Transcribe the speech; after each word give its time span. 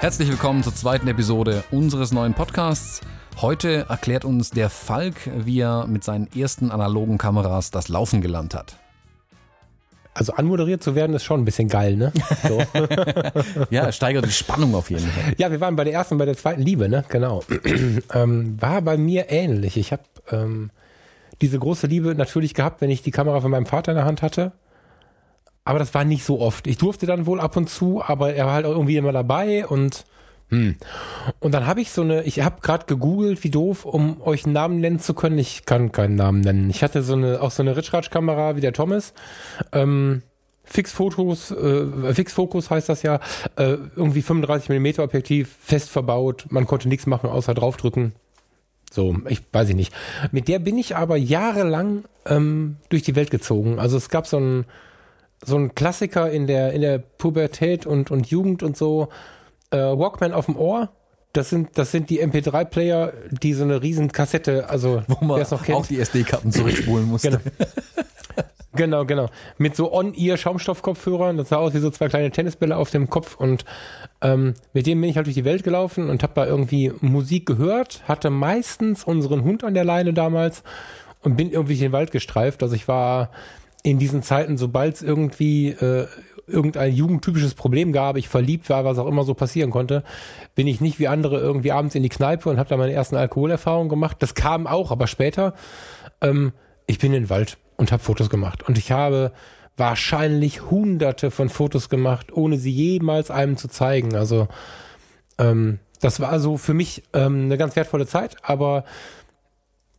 Herzlich 0.00 0.30
willkommen 0.30 0.62
zur 0.62 0.74
zweiten 0.74 1.08
Episode 1.08 1.62
unseres 1.70 2.10
neuen 2.10 2.32
Podcasts. 2.32 3.02
Heute 3.40 3.84
erklärt 3.90 4.24
uns 4.24 4.50
der 4.50 4.70
Falk, 4.70 5.30
wie 5.44 5.60
er 5.60 5.86
mit 5.86 6.04
seinen 6.04 6.26
ersten 6.32 6.70
analogen 6.70 7.18
Kameras 7.18 7.70
das 7.70 7.88
Laufen 7.88 8.22
gelernt 8.22 8.54
hat. 8.54 8.76
Also 10.12 10.32
anmoderiert 10.32 10.82
zu 10.82 10.94
werden 10.94 11.14
ist 11.14 11.24
schon 11.24 11.40
ein 11.40 11.44
bisschen 11.44 11.68
geil, 11.68 11.96
ne? 11.96 12.12
So. 12.46 12.62
ja, 13.70 13.92
steigert 13.92 14.26
die 14.26 14.32
Spannung 14.32 14.74
auf 14.74 14.90
jeden 14.90 15.06
Fall. 15.06 15.34
Ja, 15.38 15.50
wir 15.50 15.60
waren 15.60 15.76
bei 15.76 15.84
der 15.84 15.92
ersten 15.92 16.14
und 16.14 16.18
bei 16.18 16.24
der 16.24 16.36
zweiten 16.36 16.62
Liebe, 16.62 16.88
ne? 16.88 17.04
Genau. 17.08 17.42
ähm, 18.14 18.60
war 18.60 18.82
bei 18.82 18.96
mir 18.96 19.30
ähnlich. 19.30 19.76
Ich 19.76 19.92
habe 19.92 20.02
ähm, 20.32 20.70
diese 21.40 21.58
große 21.58 21.86
Liebe 21.86 22.14
natürlich 22.14 22.54
gehabt, 22.54 22.80
wenn 22.80 22.90
ich 22.90 23.02
die 23.02 23.12
Kamera 23.12 23.40
von 23.40 23.50
meinem 23.50 23.66
Vater 23.66 23.92
in 23.92 23.96
der 23.96 24.04
Hand 24.04 24.22
hatte 24.22 24.52
aber 25.64 25.78
das 25.78 25.94
war 25.94 26.04
nicht 26.04 26.24
so 26.24 26.40
oft. 26.40 26.66
Ich 26.66 26.78
durfte 26.78 27.06
dann 27.06 27.26
wohl 27.26 27.40
ab 27.40 27.56
und 27.56 27.68
zu, 27.68 28.02
aber 28.02 28.34
er 28.34 28.46
war 28.46 28.54
halt 28.54 28.66
auch 28.66 28.72
irgendwie 28.72 28.96
immer 28.96 29.12
dabei 29.12 29.66
und 29.66 30.04
hm. 30.50 30.76
Und 31.38 31.54
dann 31.54 31.66
habe 31.66 31.80
ich 31.80 31.90
so 31.90 32.02
eine, 32.02 32.24
ich 32.24 32.40
habe 32.42 32.60
gerade 32.60 32.86
gegoogelt, 32.86 33.42
wie 33.44 33.50
doof, 33.50 33.84
um 33.84 34.20
euch 34.20 34.44
einen 34.44 34.52
Namen 34.52 34.80
nennen 34.80 34.98
zu 34.98 35.14
können. 35.14 35.38
Ich 35.38 35.64
kann 35.64 35.92
keinen 35.92 36.16
Namen 36.16 36.40
nennen. 36.40 36.70
Ich 36.70 36.82
hatte 36.82 37.02
so 37.02 37.14
eine, 37.14 37.40
auch 37.40 37.52
so 37.52 37.62
eine 37.62 37.76
Ritschratsch-Kamera 37.76 38.56
wie 38.56 38.60
der 38.60 38.72
Thomas. 38.72 39.14
Ähm, 39.72 40.22
Fixfotos, 40.64 41.50
äh, 41.52 42.14
Fixfokus 42.14 42.70
heißt 42.70 42.88
das 42.88 43.02
ja, 43.02 43.16
äh, 43.56 43.76
irgendwie 43.96 44.22
35 44.22 44.68
mm 44.68 45.00
Objektiv, 45.00 45.56
fest 45.60 45.88
verbaut. 45.88 46.46
Man 46.50 46.66
konnte 46.66 46.88
nichts 46.88 47.06
machen, 47.06 47.30
außer 47.30 47.54
draufdrücken. 47.54 48.12
So, 48.92 49.16
ich 49.28 49.40
weiß 49.52 49.68
ich 49.68 49.76
nicht. 49.76 49.94
Mit 50.32 50.48
der 50.48 50.58
bin 50.58 50.76
ich 50.78 50.96
aber 50.96 51.16
jahrelang 51.16 52.04
ähm, 52.26 52.76
durch 52.88 53.02
die 53.02 53.14
Welt 53.14 53.30
gezogen. 53.30 53.78
Also 53.78 53.96
es 53.96 54.08
gab 54.08 54.26
so 54.26 54.38
ein 54.38 54.64
so 55.42 55.56
ein 55.56 55.74
Klassiker 55.74 56.30
in 56.30 56.46
der, 56.46 56.72
in 56.72 56.82
der 56.82 56.98
Pubertät 56.98 57.86
und, 57.86 58.10
und 58.10 58.26
Jugend 58.26 58.62
und 58.62 58.76
so. 58.76 59.08
Äh, 59.70 59.76
Walkman 59.78 60.32
auf 60.32 60.46
dem 60.46 60.56
Ohr. 60.56 60.90
Das 61.32 61.48
sind, 61.48 61.78
das 61.78 61.92
sind 61.92 62.10
die 62.10 62.20
MP3-Player, 62.20 63.12
die 63.30 63.52
so 63.54 63.62
eine 63.62 63.82
riesen 63.82 64.10
Kassette, 64.10 64.68
also 64.68 65.02
wo 65.08 65.24
man 65.24 65.40
noch 65.40 65.62
kennt. 65.62 65.78
auch 65.78 65.86
die 65.86 66.00
SD-Karten 66.00 66.50
zurückspulen 66.50 67.06
musste. 67.06 67.30
Genau. 67.30 67.68
genau, 68.74 69.04
genau. 69.04 69.30
Mit 69.56 69.76
so 69.76 69.92
On-Ear-Schaumstoffkopfhörern. 69.92 71.36
Das 71.36 71.50
sah 71.50 71.58
aus 71.58 71.72
wie 71.74 71.78
so 71.78 71.90
zwei 71.90 72.08
kleine 72.08 72.32
Tennisbälle 72.32 72.76
auf 72.76 72.90
dem 72.90 73.08
Kopf. 73.08 73.36
Und 73.36 73.64
ähm, 74.22 74.54
mit 74.72 74.86
dem 74.86 75.00
bin 75.00 75.08
ich 75.08 75.16
halt 75.16 75.26
durch 75.26 75.36
die 75.36 75.44
Welt 75.44 75.62
gelaufen 75.62 76.10
und 76.10 76.24
habe 76.24 76.32
da 76.34 76.46
irgendwie 76.46 76.92
Musik 77.00 77.46
gehört. 77.46 78.02
Hatte 78.08 78.30
meistens 78.30 79.04
unseren 79.04 79.44
Hund 79.44 79.62
an 79.62 79.74
der 79.74 79.84
Leine 79.84 80.12
damals 80.12 80.64
und 81.22 81.36
bin 81.36 81.50
irgendwie 81.52 81.74
in 81.74 81.80
den 81.80 81.92
Wald 81.92 82.10
gestreift. 82.10 82.64
Also 82.64 82.74
ich 82.74 82.88
war 82.88 83.30
in 83.82 83.98
diesen 83.98 84.22
Zeiten, 84.22 84.56
sobald 84.58 84.96
es 84.96 85.02
irgendwie 85.02 85.68
äh, 85.68 86.06
irgendein 86.50 86.92
jugendtypisches 86.92 87.54
Problem 87.54 87.92
gab, 87.92 88.16
ich 88.16 88.28
verliebt 88.28 88.68
war, 88.70 88.84
was 88.84 88.98
auch 88.98 89.06
immer 89.06 89.24
so 89.24 89.34
passieren 89.34 89.70
konnte, 89.70 90.04
bin 90.54 90.66
ich 90.66 90.80
nicht 90.80 90.98
wie 90.98 91.08
andere 91.08 91.38
irgendwie 91.38 91.72
abends 91.72 91.94
in 91.94 92.02
die 92.02 92.08
Kneipe 92.08 92.50
und 92.50 92.58
habe 92.58 92.68
da 92.68 92.76
meine 92.76 92.92
ersten 92.92 93.16
Alkoholerfahrungen 93.16 93.88
gemacht. 93.88 94.16
Das 94.20 94.34
kam 94.34 94.66
auch, 94.66 94.90
aber 94.90 95.06
später. 95.06 95.54
Ähm, 96.20 96.52
ich 96.86 96.98
bin 96.98 97.12
in 97.12 97.24
den 97.24 97.30
Wald 97.30 97.58
und 97.76 97.92
habe 97.92 98.02
Fotos 98.02 98.30
gemacht. 98.30 98.62
Und 98.62 98.76
ich 98.76 98.92
habe 98.92 99.32
wahrscheinlich 99.76 100.70
hunderte 100.70 101.30
von 101.30 101.48
Fotos 101.48 101.88
gemacht, 101.88 102.32
ohne 102.32 102.58
sie 102.58 102.70
jemals 102.70 103.30
einem 103.30 103.56
zu 103.56 103.68
zeigen. 103.68 104.14
Also 104.14 104.48
ähm, 105.38 105.78
das 106.00 106.20
war 106.20 106.38
so 106.40 106.56
für 106.56 106.74
mich 106.74 107.02
ähm, 107.12 107.44
eine 107.44 107.58
ganz 107.58 107.76
wertvolle 107.76 108.06
Zeit, 108.06 108.36
aber 108.42 108.84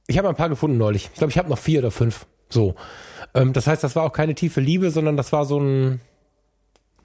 ich 0.07 0.17
habe 0.17 0.29
ein 0.29 0.35
paar 0.35 0.49
gefunden 0.49 0.77
neulich. 0.77 1.09
Ich 1.11 1.17
glaube, 1.17 1.31
ich 1.31 1.37
habe 1.37 1.49
noch 1.49 1.57
vier 1.57 1.79
oder 1.79 1.91
fünf. 1.91 2.25
So. 2.49 2.75
Ähm, 3.33 3.53
das 3.53 3.67
heißt, 3.67 3.83
das 3.83 3.95
war 3.95 4.03
auch 4.03 4.13
keine 4.13 4.35
tiefe 4.35 4.61
Liebe, 4.61 4.91
sondern 4.91 5.17
das 5.17 5.31
war 5.31 5.45
so 5.45 5.59
ein, 5.59 6.01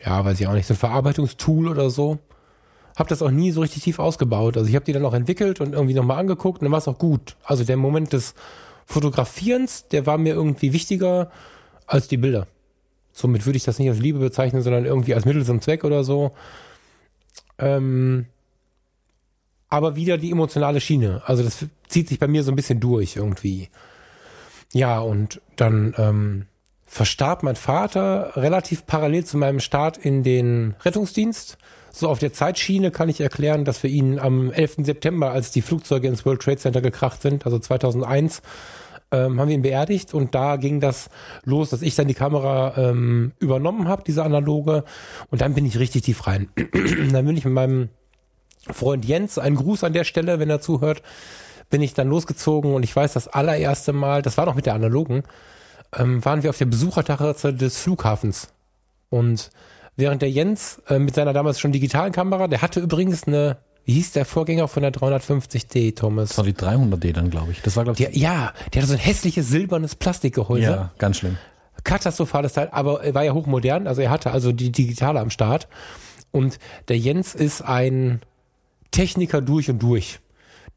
ja, 0.04 0.24
weiß 0.24 0.40
ich 0.40 0.46
auch 0.46 0.52
nicht, 0.52 0.66
so 0.66 0.74
ein 0.74 0.78
Verarbeitungstool 0.78 1.68
oder 1.68 1.90
so. 1.90 2.18
Hab 2.96 3.08
das 3.08 3.22
auch 3.22 3.30
nie 3.30 3.50
so 3.50 3.60
richtig 3.60 3.82
tief 3.82 3.98
ausgebaut. 3.98 4.56
Also 4.56 4.68
ich 4.68 4.74
habe 4.74 4.84
die 4.84 4.92
dann 4.92 5.04
auch 5.04 5.14
entwickelt 5.14 5.60
und 5.60 5.74
irgendwie 5.74 5.94
nochmal 5.94 6.18
angeguckt 6.18 6.60
und 6.60 6.64
dann 6.64 6.72
war 6.72 6.78
es 6.78 6.88
auch 6.88 6.98
gut. 6.98 7.36
Also 7.44 7.64
der 7.64 7.76
Moment 7.76 8.12
des 8.12 8.34
Fotografierens, 8.86 9.88
der 9.88 10.06
war 10.06 10.16
mir 10.16 10.34
irgendwie 10.34 10.72
wichtiger 10.72 11.30
als 11.86 12.08
die 12.08 12.16
Bilder. 12.16 12.46
Somit 13.12 13.46
würde 13.46 13.56
ich 13.56 13.64
das 13.64 13.78
nicht 13.78 13.88
als 13.88 13.98
Liebe 13.98 14.18
bezeichnen, 14.18 14.62
sondern 14.62 14.84
irgendwie 14.84 15.14
als 15.14 15.24
Mittel 15.24 15.44
zum 15.44 15.60
Zweck 15.60 15.84
oder 15.84 16.04
so. 16.04 16.32
Ähm, 17.58 18.26
aber 19.68 19.96
wieder 19.96 20.18
die 20.18 20.30
emotionale 20.30 20.80
Schiene. 20.80 21.22
Also 21.26 21.42
das 21.42 21.64
zieht 21.88 22.08
sich 22.08 22.18
bei 22.18 22.28
mir 22.28 22.42
so 22.44 22.52
ein 22.52 22.56
bisschen 22.56 22.80
durch 22.80 23.16
irgendwie. 23.16 23.68
Ja, 24.72 25.00
und 25.00 25.40
dann 25.56 25.94
ähm, 25.96 26.46
verstarb 26.86 27.42
mein 27.42 27.56
Vater 27.56 28.32
relativ 28.36 28.86
parallel 28.86 29.24
zu 29.24 29.36
meinem 29.36 29.60
Start 29.60 29.98
in 29.98 30.22
den 30.22 30.74
Rettungsdienst. 30.84 31.58
So 31.92 32.08
auf 32.08 32.18
der 32.18 32.32
Zeitschiene 32.32 32.90
kann 32.90 33.08
ich 33.08 33.20
erklären, 33.20 33.64
dass 33.64 33.82
wir 33.82 33.90
ihn 33.90 34.18
am 34.18 34.52
11. 34.52 34.76
September, 34.82 35.32
als 35.32 35.50
die 35.50 35.62
Flugzeuge 35.62 36.08
ins 36.08 36.24
World 36.24 36.42
Trade 36.42 36.58
Center 36.58 36.80
gekracht 36.80 37.22
sind, 37.22 37.44
also 37.44 37.58
2001, 37.58 38.42
ähm, 39.12 39.40
haben 39.40 39.48
wir 39.48 39.54
ihn 39.54 39.62
beerdigt 39.62 40.14
und 40.14 40.34
da 40.34 40.56
ging 40.56 40.80
das 40.80 41.10
los, 41.44 41.70
dass 41.70 41.82
ich 41.82 41.94
dann 41.94 42.08
die 42.08 42.14
Kamera 42.14 42.74
ähm, 42.76 43.32
übernommen 43.38 43.88
habe, 43.88 44.02
diese 44.06 44.24
analoge, 44.24 44.84
und 45.30 45.40
dann 45.40 45.54
bin 45.54 45.64
ich 45.64 45.78
richtig 45.78 46.02
tief 46.02 46.26
rein. 46.26 46.48
dann 47.12 47.24
bin 47.24 47.36
ich 47.36 47.44
mit 47.44 47.54
meinem 47.54 47.88
Freund 48.70 49.04
Jens, 49.04 49.38
einen 49.38 49.56
Gruß 49.56 49.84
an 49.84 49.92
der 49.92 50.04
Stelle, 50.04 50.38
wenn 50.38 50.50
er 50.50 50.60
zuhört, 50.60 51.02
bin 51.70 51.82
ich 51.82 51.94
dann 51.94 52.08
losgezogen 52.08 52.74
und 52.74 52.82
ich 52.82 52.94
weiß, 52.94 53.12
das 53.12 53.28
allererste 53.28 53.92
Mal, 53.92 54.22
das 54.22 54.36
war 54.36 54.46
noch 54.46 54.54
mit 54.54 54.66
der 54.66 54.74
analogen, 54.74 55.22
ähm, 55.96 56.24
waren 56.24 56.42
wir 56.42 56.50
auf 56.50 56.58
der 56.58 56.66
Besucherterrasse 56.66 57.52
des 57.54 57.78
Flughafens. 57.78 58.48
Und 59.08 59.50
während 59.96 60.22
der 60.22 60.30
Jens 60.30 60.82
äh, 60.88 60.98
mit 60.98 61.14
seiner 61.14 61.32
damals 61.32 61.58
schon 61.60 61.72
digitalen 61.72 62.12
Kamera, 62.12 62.48
der 62.48 62.62
hatte 62.62 62.80
übrigens 62.80 63.24
eine, 63.24 63.58
wie 63.84 63.94
hieß 63.94 64.12
der 64.12 64.24
Vorgänger 64.24 64.68
von 64.68 64.82
der 64.82 64.92
350D, 64.92 65.96
Thomas? 65.96 66.30
Das 66.30 66.38
war 66.38 66.44
die 66.44 66.54
300D 66.54 67.12
dann, 67.12 67.30
glaube 67.30 67.52
ich. 67.52 67.62
Das 67.62 67.76
war, 67.76 67.84
glaube 67.84 68.00
ich. 68.00 68.06
Der, 68.06 68.16
ja, 68.16 68.52
der 68.72 68.82
hatte 68.82 68.92
so 68.92 68.96
ein 68.96 69.00
hässliches 69.00 69.48
silbernes 69.48 69.94
Plastikgehäuse. 69.94 70.62
Ja, 70.62 70.92
ganz 70.98 71.18
schlimm. 71.18 71.38
Katastrophales 71.84 72.54
Teil, 72.54 72.68
aber 72.72 73.04
er 73.04 73.14
war 73.14 73.22
ja 73.22 73.32
hochmodern, 73.32 73.86
also 73.86 74.02
er 74.02 74.10
hatte 74.10 74.32
also 74.32 74.50
die 74.50 74.72
digitale 74.72 75.20
am 75.20 75.30
Start. 75.30 75.68
Und 76.32 76.58
der 76.88 76.98
Jens 76.98 77.34
ist 77.34 77.62
ein 77.62 78.20
Techniker 78.90 79.40
durch 79.40 79.70
und 79.70 79.80
durch. 79.80 80.18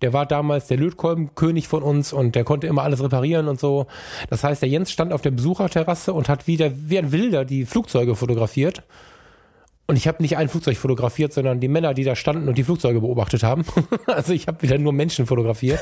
Der 0.02 0.14
war 0.14 0.26
damals 0.26 0.68
der 0.68 0.78
Lötkolbenkönig 0.78 1.68
von 1.68 1.84
uns 1.84 2.14
und 2.14 2.36
der 2.36 2.44
konnte 2.44 2.68
immer 2.68 2.84
alles 2.84 3.04
reparieren 3.04 3.48
und 3.48 3.60
so. 3.60 3.88
Das 4.30 4.44
heißt, 4.44 4.62
der 4.62 4.70
Jens 4.70 4.92
stand 4.92 5.12
auf 5.12 5.22
der 5.22 5.32
Besucherterrasse 5.32 6.14
und 6.14 6.30
hat 6.30 6.48
wieder 6.48 6.72
wie 6.74 7.00
ein 7.00 7.12
Wilder 7.12 7.44
die 7.46 7.66
Flugzeuge 7.66 8.16
fotografiert. 8.16 8.84
Und 9.88 9.96
ich 9.96 10.08
habe 10.08 10.22
nicht 10.22 10.38
ein 10.38 10.50
Flugzeug 10.50 10.78
fotografiert, 10.78 11.34
sondern 11.34 11.60
die 11.60 11.68
Männer, 11.68 11.96
die 11.96 12.04
da 12.04 12.16
standen 12.16 12.48
und 12.48 12.58
die 12.60 12.64
Flugzeuge 12.64 13.02
beobachtet 13.02 13.42
haben. 13.42 13.66
also 14.06 14.34
ich 14.34 14.48
habe 14.48 14.62
wieder 14.62 14.78
nur 14.78 14.94
Menschen 14.94 15.26
fotografiert. 15.26 15.80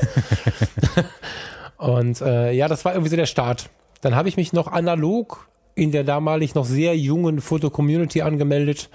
und 1.76 2.20
äh, 2.22 2.52
ja, 2.52 2.68
das 2.68 2.86
war 2.86 2.94
irgendwie 2.94 3.10
so 3.10 3.16
der 3.16 3.26
Start. 3.26 3.68
Dann 4.00 4.16
habe 4.16 4.28
ich 4.28 4.36
mich 4.36 4.52
noch 4.52 4.66
analog 4.66 5.46
in 5.74 5.92
der 5.92 6.04
damalig 6.04 6.54
noch 6.54 6.64
sehr 6.64 6.96
jungen 6.96 7.40
Foto-Community 7.40 8.22
angemeldet. 8.22 8.88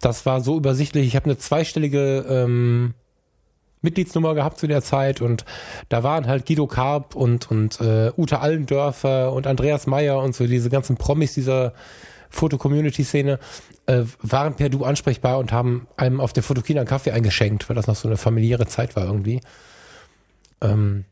Das 0.00 0.24
war 0.24 0.40
so 0.40 0.56
übersichtlich. 0.56 1.06
Ich 1.06 1.16
habe 1.16 1.26
eine 1.26 1.36
zweistellige 1.36 2.24
ähm, 2.28 2.94
Mitgliedsnummer 3.82 4.34
gehabt 4.34 4.58
zu 4.58 4.66
der 4.66 4.82
Zeit 4.82 5.20
und 5.20 5.44
da 5.88 6.02
waren 6.02 6.26
halt 6.26 6.46
Guido 6.46 6.66
Karp 6.66 7.14
und, 7.14 7.50
und 7.50 7.80
äh, 7.80 8.12
Ute 8.16 8.40
Allendörfer 8.40 9.32
und 9.32 9.46
Andreas 9.46 9.86
Meyer 9.86 10.18
und 10.18 10.34
so 10.34 10.46
diese 10.46 10.70
ganzen 10.70 10.96
Promis 10.96 11.34
dieser 11.34 11.72
Foto-Community-Szene 12.30 13.38
äh, 13.86 14.02
waren 14.22 14.54
per 14.54 14.68
Du 14.68 14.84
ansprechbar 14.84 15.38
und 15.38 15.52
haben 15.52 15.88
einem 15.96 16.20
auf 16.20 16.32
der 16.32 16.42
Fotokina 16.42 16.80
einen 16.80 16.88
Kaffee 16.88 17.10
eingeschenkt, 17.10 17.68
weil 17.68 17.76
das 17.76 17.86
noch 17.86 17.96
so 17.96 18.08
eine 18.08 18.16
familiäre 18.16 18.66
Zeit 18.66 18.96
war 18.96 19.04
irgendwie. 19.04 19.40
Ähm, 20.60 21.04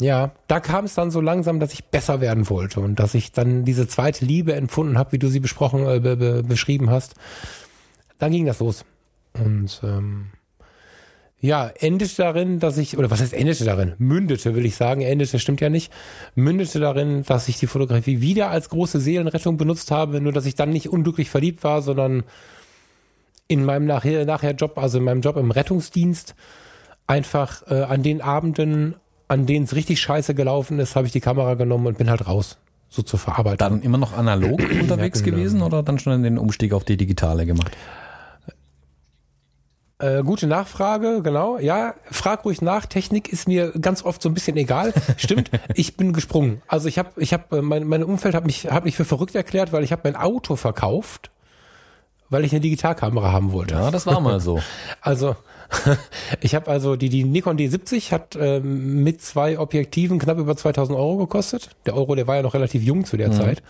ja, 0.00 0.32
da 0.48 0.60
kam 0.60 0.86
es 0.86 0.94
dann 0.94 1.10
so 1.10 1.20
langsam, 1.20 1.60
dass 1.60 1.72
ich 1.72 1.84
besser 1.84 2.20
werden 2.20 2.48
wollte 2.50 2.80
und 2.80 2.98
dass 2.98 3.14
ich 3.14 3.32
dann 3.32 3.64
diese 3.64 3.86
zweite 3.86 4.24
Liebe 4.24 4.54
empfunden 4.54 4.98
habe, 4.98 5.12
wie 5.12 5.18
du 5.18 5.28
sie 5.28 5.40
besprochen, 5.40 5.86
äh, 5.86 6.00
be, 6.00 6.16
be, 6.16 6.42
beschrieben 6.42 6.90
hast. 6.90 7.14
Dann 8.18 8.32
ging 8.32 8.46
das 8.46 8.58
los. 8.58 8.84
Und 9.34 9.80
ähm, 9.84 10.30
ja, 11.44 11.70
endete 11.78 12.16
darin, 12.16 12.58
dass 12.58 12.78
ich, 12.78 12.96
oder 12.96 13.10
was 13.10 13.20
heißt 13.20 13.34
endete 13.34 13.66
darin? 13.66 13.92
Mündete, 13.98 14.54
will 14.54 14.64
ich 14.64 14.76
sagen. 14.76 15.02
Endete 15.02 15.38
stimmt 15.38 15.60
ja 15.60 15.68
nicht. 15.68 15.92
Mündete 16.34 16.80
darin, 16.80 17.22
dass 17.22 17.48
ich 17.48 17.58
die 17.58 17.66
Fotografie 17.66 18.22
wieder 18.22 18.48
als 18.48 18.70
große 18.70 18.98
Seelenrettung 18.98 19.58
benutzt 19.58 19.90
habe, 19.90 20.22
nur 20.22 20.32
dass 20.32 20.46
ich 20.46 20.54
dann 20.54 20.70
nicht 20.70 20.88
unglücklich 20.88 21.28
verliebt 21.28 21.62
war, 21.62 21.82
sondern 21.82 22.22
in 23.46 23.62
meinem 23.62 23.84
nachher, 23.84 24.24
nachher 24.24 24.52
Job, 24.52 24.78
also 24.78 24.96
in 24.96 25.04
meinem 25.04 25.20
Job 25.20 25.36
im 25.36 25.50
Rettungsdienst, 25.50 26.34
einfach 27.06 27.62
äh, 27.66 27.82
an 27.82 28.02
den 28.02 28.22
Abenden, 28.22 28.94
an 29.28 29.44
denen 29.44 29.66
es 29.66 29.74
richtig 29.74 30.00
scheiße 30.00 30.34
gelaufen 30.34 30.78
ist, 30.78 30.96
habe 30.96 31.06
ich 31.06 31.12
die 31.12 31.20
Kamera 31.20 31.54
genommen 31.54 31.86
und 31.88 31.98
bin 31.98 32.08
halt 32.08 32.26
raus. 32.26 32.56
so 32.88 33.02
zur 33.02 33.18
Verarbeitung. 33.18 33.58
Dann 33.58 33.82
immer 33.82 33.98
noch 33.98 34.16
analog 34.16 34.62
unterwegs 34.80 35.22
genau. 35.22 35.36
gewesen 35.36 35.60
oder 35.60 35.82
dann 35.82 35.98
schon 35.98 36.22
den 36.22 36.38
Umstieg 36.38 36.72
auf 36.72 36.84
die 36.84 36.96
digitale 36.96 37.44
gemacht? 37.44 37.76
Äh, 39.98 40.22
gute 40.24 40.46
Nachfrage, 40.48 41.22
genau. 41.22 41.58
Ja, 41.58 41.94
frag 42.10 42.44
ruhig 42.44 42.60
nach. 42.60 42.86
Technik 42.86 43.28
ist 43.32 43.46
mir 43.46 43.70
ganz 43.80 44.04
oft 44.04 44.20
so 44.22 44.28
ein 44.28 44.34
bisschen 44.34 44.56
egal. 44.56 44.92
Stimmt, 45.16 45.50
ich 45.74 45.96
bin 45.96 46.12
gesprungen. 46.12 46.62
Also 46.66 46.88
ich 46.88 46.98
habe, 46.98 47.10
ich 47.20 47.32
habe, 47.32 47.62
mein, 47.62 47.84
mein 47.86 48.02
Umfeld 48.02 48.34
hat 48.34 48.44
mich, 48.44 48.70
hat 48.70 48.84
mich 48.84 48.96
für 48.96 49.04
verrückt 49.04 49.34
erklärt, 49.34 49.72
weil 49.72 49.84
ich 49.84 49.92
habe 49.92 50.02
mein 50.04 50.16
Auto 50.16 50.56
verkauft, 50.56 51.30
weil 52.28 52.44
ich 52.44 52.50
eine 52.52 52.60
Digitalkamera 52.60 53.30
haben 53.30 53.52
wollte. 53.52 53.74
Ja, 53.74 53.90
das 53.92 54.06
war 54.06 54.20
mal 54.20 54.40
so. 54.40 54.60
Also 55.00 55.36
ich 56.40 56.54
habe 56.54 56.70
also 56.70 56.96
die, 56.96 57.08
die 57.08 57.24
Nikon 57.24 57.56
D70 57.56 58.10
hat 58.12 58.36
ähm, 58.38 59.02
mit 59.04 59.22
zwei 59.22 59.58
Objektiven 59.58 60.18
knapp 60.18 60.38
über 60.38 60.56
2000 60.56 60.96
Euro 60.98 61.16
gekostet. 61.18 61.70
Der 61.86 61.94
Euro, 61.96 62.14
der 62.14 62.26
war 62.26 62.36
ja 62.36 62.42
noch 62.42 62.54
relativ 62.54 62.82
jung 62.82 63.04
zu 63.04 63.16
der 63.16 63.28
Mhm. 63.28 63.32
Zeit. 63.32 63.62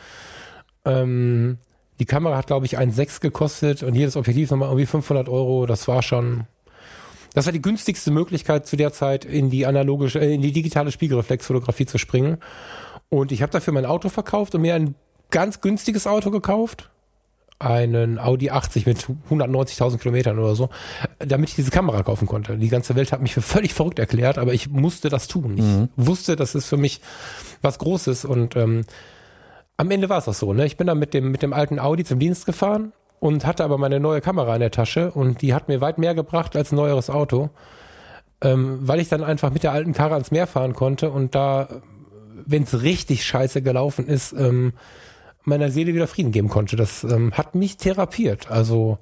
Ähm, 0.85 1.59
die 1.99 2.07
Kamera 2.07 2.37
hat, 2.37 2.49
glaube 2.49 2.67
ich, 2.67 2.79
1,6 2.79 3.21
gekostet 3.21 3.83
und 3.83 3.95
jedes 3.95 4.17
Objektiv 4.17 4.51
nochmal 4.51 4.69
irgendwie 4.69 4.87
500 4.87 5.29
Euro. 5.29 5.67
Das 5.67 5.87
war 5.87 6.03
schon, 6.03 6.45
das 7.35 7.47
war 7.47 7.53
die 7.53 7.63
günstigste 7.63 8.11
Möglichkeit 8.11 8.67
zu 8.67 8.77
der 8.77 8.93
Zeit 8.93 9.25
in 9.25 9.51
die 9.51 9.67
analogische, 9.67 10.21
äh, 10.21 10.35
in 10.35 10.43
die 10.43 10.53
digitale 10.53 10.91
Spiegelreflexfotografie 10.91 11.87
zu 11.87 11.99
springen. 11.99 12.39
Und 13.09 13.31
ich 13.31 13.43
habe 13.43 13.53
dafür 13.53 13.73
mein 13.73 13.87
Auto 13.87 14.09
verkauft 14.09 14.55
und 14.55 14.63
mir 14.63 14.75
ein 14.75 14.95
ganz 15.31 15.61
günstiges 15.61 16.07
Auto 16.07 16.31
gekauft. 16.31 16.91
Einen 17.61 18.19
Audi 18.19 18.51
80 18.51 18.85
mit 18.85 19.07
190.000 19.31 19.99
Kilometern 19.99 20.39
oder 20.41 20.57
so, 20.57 20.71
damit 21.21 21.51
ich 21.51 21.55
diese 21.55 21.71
Kamera 21.71 22.03
kaufen 22.03 22.27
konnte. 22.27 22.59
Die 22.59 22.69
ganze 22.69 22.97
Welt 22.97 23.13
hat 23.13 23.23
mich 23.23 23.33
für 23.33 23.43
völlig 23.43 23.73
verrückt 23.73 24.01
erklärt, 24.01 24.39
aber 24.39 24.53
ich 24.53 24.69
musste 24.69 25.09
das 25.09 25.29
tun. 25.29 25.57
Ich 25.57 26.07
wusste, 26.07 26.35
das 26.35 26.57
ist 26.57 26.67
für 26.67 26.77
mich 26.77 27.01
was 27.63 27.79
Großes 27.79 28.25
und 28.25 28.57
ähm, 28.57 28.85
am 29.77 29.91
Ende 29.91 30.09
war 30.09 30.19
es 30.19 30.29
auch 30.29 30.35
so. 30.35 30.53
Ne? 30.53 30.67
Ich 30.67 30.77
bin 30.77 30.87
dann 30.87 30.99
mit 30.99 31.15
dem, 31.15 31.31
mit 31.31 31.43
dem 31.43 31.53
alten 31.53 31.79
Audi 31.79 32.05
zum 32.05 32.19
Dienst 32.19 32.47
gefahren 32.47 32.93
und 33.21 33.47
hatte 33.47 33.65
aber 33.65 33.79
meine 33.79 34.01
neue 34.01 34.21
Kamera 34.21 34.55
in 34.55 34.61
der 34.61 34.71
Tasche 34.71 35.11
und 35.11 35.43
die 35.43 35.55
hat 35.55 35.69
mir 35.69 35.81
weit 35.81 35.99
mehr 35.99 36.15
gebracht 36.15 36.57
als 36.57 36.73
ein 36.73 36.77
neueres 36.77 37.11
Auto, 37.11 37.51
ähm, 38.41 38.79
weil 38.83 39.01
ich 39.01 39.09
dann 39.09 39.25
einfach 39.25 39.51
mit 39.51 39.63
der 39.63 39.73
alten 39.73 39.93
Karre 39.93 40.15
ans 40.15 40.31
Meer 40.31 40.47
fahren 40.47 40.75
konnte 40.75 41.11
und 41.11 41.35
da, 41.35 41.69
wenn 42.45 42.65
es 42.65 42.83
richtig 42.83 43.25
scheiße 43.25 43.63
gelaufen 43.63 44.07
ist, 44.07 44.33
ähm, 44.33 44.75
meiner 45.43 45.71
Seele 45.71 45.95
wieder 45.95 46.07
Frieden 46.07 46.33
geben 46.33 46.49
konnte. 46.49 46.77
Das 46.77 47.05
ähm, 47.05 47.33
hat 47.33 47.55
mich 47.55 47.77
therapiert. 47.77 48.51
Also 48.51 48.99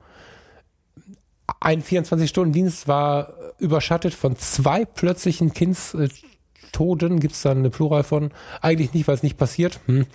ein 1.60 1.82
24-Stunden-Dienst 1.82 2.88
war 2.88 3.34
überschattet 3.58 4.14
von 4.14 4.36
zwei 4.36 4.84
plötzlichen 4.84 5.52
Kindstoden. 5.52 7.20
Gibt 7.20 7.34
es 7.34 7.42
da 7.42 7.50
eine 7.52 7.70
Plural 7.70 8.02
von? 8.02 8.32
Eigentlich 8.60 8.94
nicht, 8.94 9.06
weil 9.06 9.14
es 9.14 9.22
nicht 9.22 9.36
passiert. 9.36 9.80
Hm. 9.86 10.06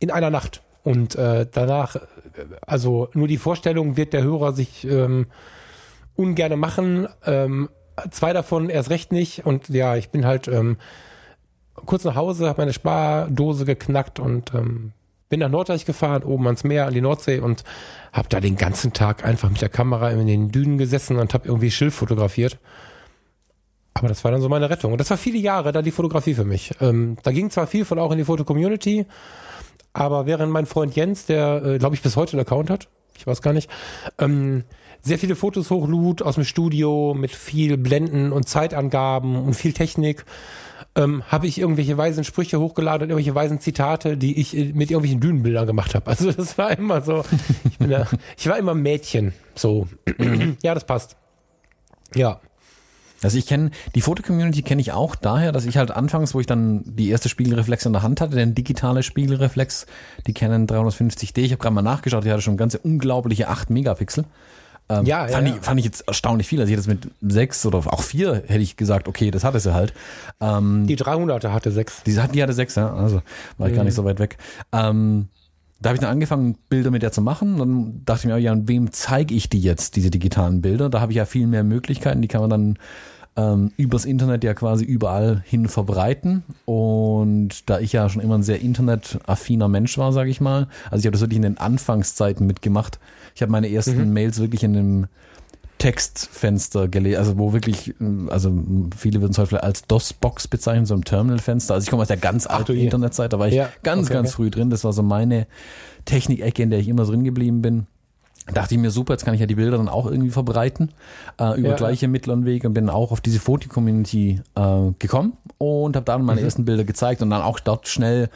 In 0.00 0.10
einer 0.10 0.30
Nacht. 0.30 0.62
Und 0.82 1.14
äh, 1.14 1.46
danach, 1.50 1.96
äh, 1.96 2.00
also 2.66 3.08
nur 3.12 3.28
die 3.28 3.38
Vorstellung 3.38 3.96
wird 3.96 4.12
der 4.12 4.24
Hörer 4.24 4.52
sich 4.52 4.84
ähm, 4.84 5.26
ungerne 6.16 6.56
machen. 6.56 7.06
Ähm, 7.24 7.68
zwei 8.10 8.32
davon 8.32 8.68
erst 8.68 8.90
recht 8.90 9.12
nicht. 9.12 9.46
Und 9.46 9.68
ja, 9.68 9.96
ich 9.96 10.10
bin 10.10 10.26
halt 10.26 10.48
ähm, 10.48 10.78
kurz 11.74 12.04
nach 12.04 12.16
Hause, 12.16 12.48
habe 12.48 12.62
meine 12.62 12.72
Spardose 12.72 13.64
geknackt 13.64 14.18
und 14.18 14.54
ähm, 14.54 14.92
bin 15.28 15.40
nach 15.40 15.48
Norddeich 15.48 15.84
gefahren, 15.84 16.24
oben 16.24 16.46
ans 16.46 16.64
Meer, 16.64 16.86
an 16.86 16.94
die 16.94 17.00
Nordsee 17.00 17.38
und 17.38 17.64
habe 18.12 18.28
da 18.28 18.40
den 18.40 18.56
ganzen 18.56 18.92
Tag 18.92 19.24
einfach 19.24 19.48
mit 19.48 19.62
der 19.62 19.68
Kamera 19.68 20.10
in 20.10 20.26
den 20.26 20.50
Dünen 20.50 20.76
gesessen 20.76 21.16
und 21.18 21.32
habe 21.34 21.46
irgendwie 21.46 21.70
Schilf 21.70 21.94
fotografiert. 21.94 22.58
Aber 23.94 24.08
das 24.08 24.24
war 24.24 24.30
dann 24.30 24.40
so 24.40 24.48
meine 24.48 24.70
Rettung. 24.70 24.92
Und 24.92 24.98
das 24.98 25.10
war 25.10 25.16
viele 25.16 25.38
Jahre 25.38 25.72
dann 25.72 25.84
die 25.84 25.90
Fotografie 25.90 26.34
für 26.34 26.44
mich. 26.44 26.72
Ähm, 26.80 27.16
da 27.22 27.32
ging 27.32 27.50
zwar 27.50 27.66
viel 27.66 27.84
von 27.84 27.98
auch 27.98 28.10
in 28.12 28.18
die 28.18 28.24
Foto-Community, 28.24 29.06
aber 29.92 30.26
während 30.26 30.52
mein 30.52 30.66
Freund 30.66 30.94
Jens, 30.94 31.26
der, 31.26 31.62
äh, 31.64 31.78
glaube 31.78 31.94
ich, 31.94 32.02
bis 32.02 32.16
heute 32.16 32.32
einen 32.32 32.46
Account 32.46 32.70
hat, 32.70 32.88
ich 33.16 33.26
weiß 33.26 33.42
gar 33.42 33.52
nicht, 33.52 33.70
ähm, 34.18 34.64
sehr 35.02 35.18
viele 35.18 35.36
Fotos 35.36 35.70
hochlud 35.70 36.22
aus 36.22 36.34
dem 36.34 36.44
Studio 36.44 37.14
mit 37.14 37.30
viel 37.30 37.76
Blenden 37.76 38.32
und 38.32 38.48
Zeitangaben 38.48 39.36
und 39.36 39.54
viel 39.54 39.72
Technik, 39.72 40.24
ähm, 40.96 41.22
habe 41.28 41.46
ich 41.46 41.58
irgendwelche 41.58 41.96
weisen 41.96 42.24
Sprüche 42.24 42.58
hochgeladen 42.58 43.04
und 43.04 43.10
irgendwelche 43.10 43.34
weisen 43.34 43.60
Zitate, 43.60 44.16
die 44.16 44.40
ich 44.40 44.56
äh, 44.56 44.72
mit 44.72 44.90
irgendwelchen 44.90 45.20
Dünenbildern 45.20 45.66
gemacht 45.66 45.94
habe. 45.94 46.08
Also 46.08 46.32
das 46.36 46.58
war 46.58 46.76
immer 46.76 47.00
so, 47.02 47.24
ich, 47.64 47.78
bin 47.78 47.90
da, 47.90 48.06
ich 48.36 48.48
war 48.48 48.58
immer 48.58 48.74
Mädchen, 48.74 49.32
so. 49.54 49.86
ja, 50.62 50.74
das 50.74 50.84
passt. 50.84 51.16
Ja. 52.14 52.40
Also 53.22 53.36
ich 53.38 53.46
kenne, 53.46 53.70
die 53.94 54.00
Foto-Community 54.00 54.62
kenne 54.62 54.80
ich 54.80 54.92
auch 54.92 55.14
daher, 55.14 55.52
dass 55.52 55.66
ich 55.66 55.76
halt 55.76 55.90
anfangs, 55.90 56.34
wo 56.34 56.40
ich 56.40 56.46
dann 56.46 56.82
die 56.86 57.10
erste 57.10 57.28
Spiegelreflex 57.28 57.84
in 57.86 57.92
der 57.92 58.02
Hand 58.02 58.20
hatte, 58.20 58.36
den 58.36 58.54
digitale 58.54 59.02
Spiegelreflex, 59.02 59.86
die 60.26 60.32
Canon 60.32 60.66
350D, 60.66 61.38
ich 61.40 61.52
habe 61.52 61.60
gerade 61.60 61.74
mal 61.74 61.82
nachgeschaut, 61.82 62.24
die 62.24 62.30
hatte 62.30 62.42
schon 62.42 62.56
ganze 62.56 62.78
unglaubliche 62.78 63.48
8 63.48 63.68
Megapixel. 63.70 64.24
Ähm, 64.88 65.04
Ja, 65.06 65.26
ja, 65.26 65.32
fand, 65.34 65.48
ja. 65.48 65.54
Ich, 65.56 65.60
fand 65.62 65.78
ich 65.80 65.84
jetzt 65.84 66.00
erstaunlich 66.08 66.48
viel. 66.48 66.60
Also 66.60 66.72
ich 66.72 66.78
hätte 66.78 66.90
jetzt 66.90 67.04
mit 67.20 67.32
6 67.32 67.66
oder 67.66 67.78
auch 67.92 68.02
4 68.02 68.42
hätte 68.46 68.58
ich 68.60 68.76
gesagt, 68.76 69.06
okay, 69.06 69.30
das 69.30 69.44
hatte 69.44 69.60
sie 69.60 69.72
halt. 69.74 69.92
Ähm, 70.40 70.86
Die 70.86 70.96
300er 70.96 71.52
hatte 71.52 71.70
sechs. 71.70 72.02
die, 72.04 72.18
hat- 72.18 72.34
die 72.34 72.42
hatte 72.42 72.52
6, 72.54 72.74
ja, 72.76 72.92
also 72.92 73.22
war 73.58 73.68
ich 73.68 73.76
gar 73.76 73.84
nicht 73.84 73.94
so 73.94 74.04
weit 74.04 74.18
weg. 74.18 74.38
Ähm, 74.72 75.28
da 75.80 75.88
habe 75.88 75.96
ich 75.96 76.00
dann 76.00 76.10
angefangen, 76.10 76.56
Bilder 76.68 76.90
mit 76.90 77.02
der 77.02 77.12
zu 77.12 77.22
machen. 77.22 77.58
Dann 77.58 78.02
dachte 78.04 78.20
ich 78.20 78.32
mir, 78.32 78.38
ja, 78.38 78.54
wem 78.68 78.92
zeige 78.92 79.34
ich 79.34 79.48
die 79.48 79.60
jetzt, 79.60 79.96
diese 79.96 80.10
digitalen 80.10 80.60
Bilder? 80.60 80.90
Da 80.90 81.00
habe 81.00 81.12
ich 81.12 81.16
ja 81.16 81.24
viel 81.24 81.46
mehr 81.46 81.64
Möglichkeiten. 81.64 82.20
Die 82.20 82.28
kann 82.28 82.42
man 82.42 82.50
dann 82.50 82.78
ähm, 83.36 83.72
übers 83.78 84.04
Internet 84.04 84.44
ja 84.44 84.52
quasi 84.52 84.84
überall 84.84 85.42
hin 85.46 85.68
verbreiten. 85.68 86.42
Und 86.66 87.70
da 87.70 87.80
ich 87.80 87.92
ja 87.92 88.08
schon 88.08 88.22
immer 88.22 88.36
ein 88.36 88.42
sehr 88.42 88.60
internetaffiner 88.60 89.68
Mensch 89.68 89.96
war, 89.96 90.12
sage 90.12 90.30
ich 90.30 90.40
mal, 90.40 90.68
also 90.90 91.00
ich 91.00 91.06
habe 91.06 91.12
das 91.12 91.22
wirklich 91.22 91.38
in 91.38 91.42
den 91.42 91.58
Anfangszeiten 91.58 92.46
mitgemacht. 92.46 92.98
Ich 93.34 93.40
habe 93.40 93.52
meine 93.52 93.70
ersten 93.70 94.12
Mails 94.12 94.38
wirklich 94.38 94.62
in 94.62 94.76
einem 94.76 95.06
Textfenster 95.80 96.88
gelesen, 96.88 97.18
also 97.18 97.38
wo 97.38 97.52
wirklich, 97.52 97.94
also 98.28 98.52
viele 98.96 99.20
würden 99.20 99.32
es 99.32 99.38
heute 99.38 99.62
als 99.62 99.82
DOS-Box 99.86 100.46
bezeichnen, 100.46 100.84
so 100.86 100.94
ein 100.94 101.02
Terminalfenster. 101.02 101.74
Also 101.74 101.84
ich 101.86 101.90
komme 101.90 102.02
aus 102.02 102.08
der 102.08 102.18
ganz 102.18 102.46
alten. 102.46 102.76
Internetzeit, 102.76 103.32
da 103.32 103.38
war 103.38 103.48
ich 103.48 103.54
Ja, 103.54 103.70
ganz, 103.82 104.06
okay, 104.06 104.14
ganz 104.14 104.28
okay. 104.28 104.36
früh 104.36 104.50
drin. 104.50 104.70
Das 104.70 104.84
war 104.84 104.92
so 104.92 105.02
meine 105.02 105.46
Technik-Ecke, 106.04 106.62
in 106.62 106.70
der 106.70 106.78
ich 106.80 106.88
immer 106.88 107.04
drin 107.04 107.24
geblieben 107.24 107.62
bin. 107.62 107.86
Dachte 108.52 108.74
ich 108.74 108.80
mir, 108.80 108.90
super, 108.90 109.14
jetzt 109.14 109.24
kann 109.24 109.32
ich 109.34 109.40
ja 109.40 109.46
die 109.46 109.54
Bilder 109.54 109.78
dann 109.78 109.88
auch 109.88 110.06
irgendwie 110.06 110.30
verbreiten, 110.30 110.92
äh, 111.40 111.58
über 111.58 111.70
Ja. 111.70 111.76
gleiche 111.76 112.08
Mittel 112.08 112.30
und 112.32 112.44
Wege 112.44 112.68
und 112.68 112.74
bin 112.74 112.90
auch 112.90 113.10
auf 113.10 113.20
diese 113.22 113.40
Foti-Community 113.40 114.40
äh, 114.56 114.78
gekommen 114.98 115.34
und 115.58 115.96
habe 115.96 116.04
dann 116.04 116.20
Mhm. 116.20 116.26
meine 116.26 116.40
ersten 116.42 116.64
Bilder 116.66 116.84
gezeigt 116.84 117.22
und 117.22 117.30
dann 117.30 117.42
auch 117.42 117.58
dort 117.58 117.88
schnell 117.88 118.28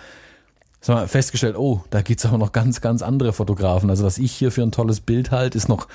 sag 0.80 0.96
mal, 0.96 1.08
festgestellt, 1.08 1.56
oh, 1.58 1.82
da 1.90 2.02
gibt's 2.02 2.26
aber 2.26 2.36
noch 2.38 2.52
ganz, 2.52 2.80
ganz 2.80 3.00
andere 3.02 3.32
Fotografen. 3.32 3.88
Also 3.90 4.04
was 4.04 4.18
ich 4.18 4.32
hier 4.32 4.50
für 4.52 4.62
ein 4.62 4.70
tolles 4.72 5.00
Bild 5.00 5.30
halte, 5.30 5.56
ist 5.58 5.68
noch 5.68 5.88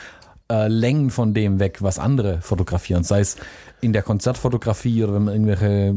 äh, 0.51 0.67
Längen 0.67 1.09
von 1.09 1.33
dem 1.33 1.59
weg, 1.59 1.81
was 1.81 1.99
andere 1.99 2.41
fotografieren. 2.41 3.03
Sei 3.03 3.19
es 3.19 3.37
in 3.81 3.93
der 3.93 4.01
Konzertfotografie 4.03 5.03
oder 5.03 5.13
wenn 5.13 5.23
man 5.23 5.33
irgendwelche 5.33 5.95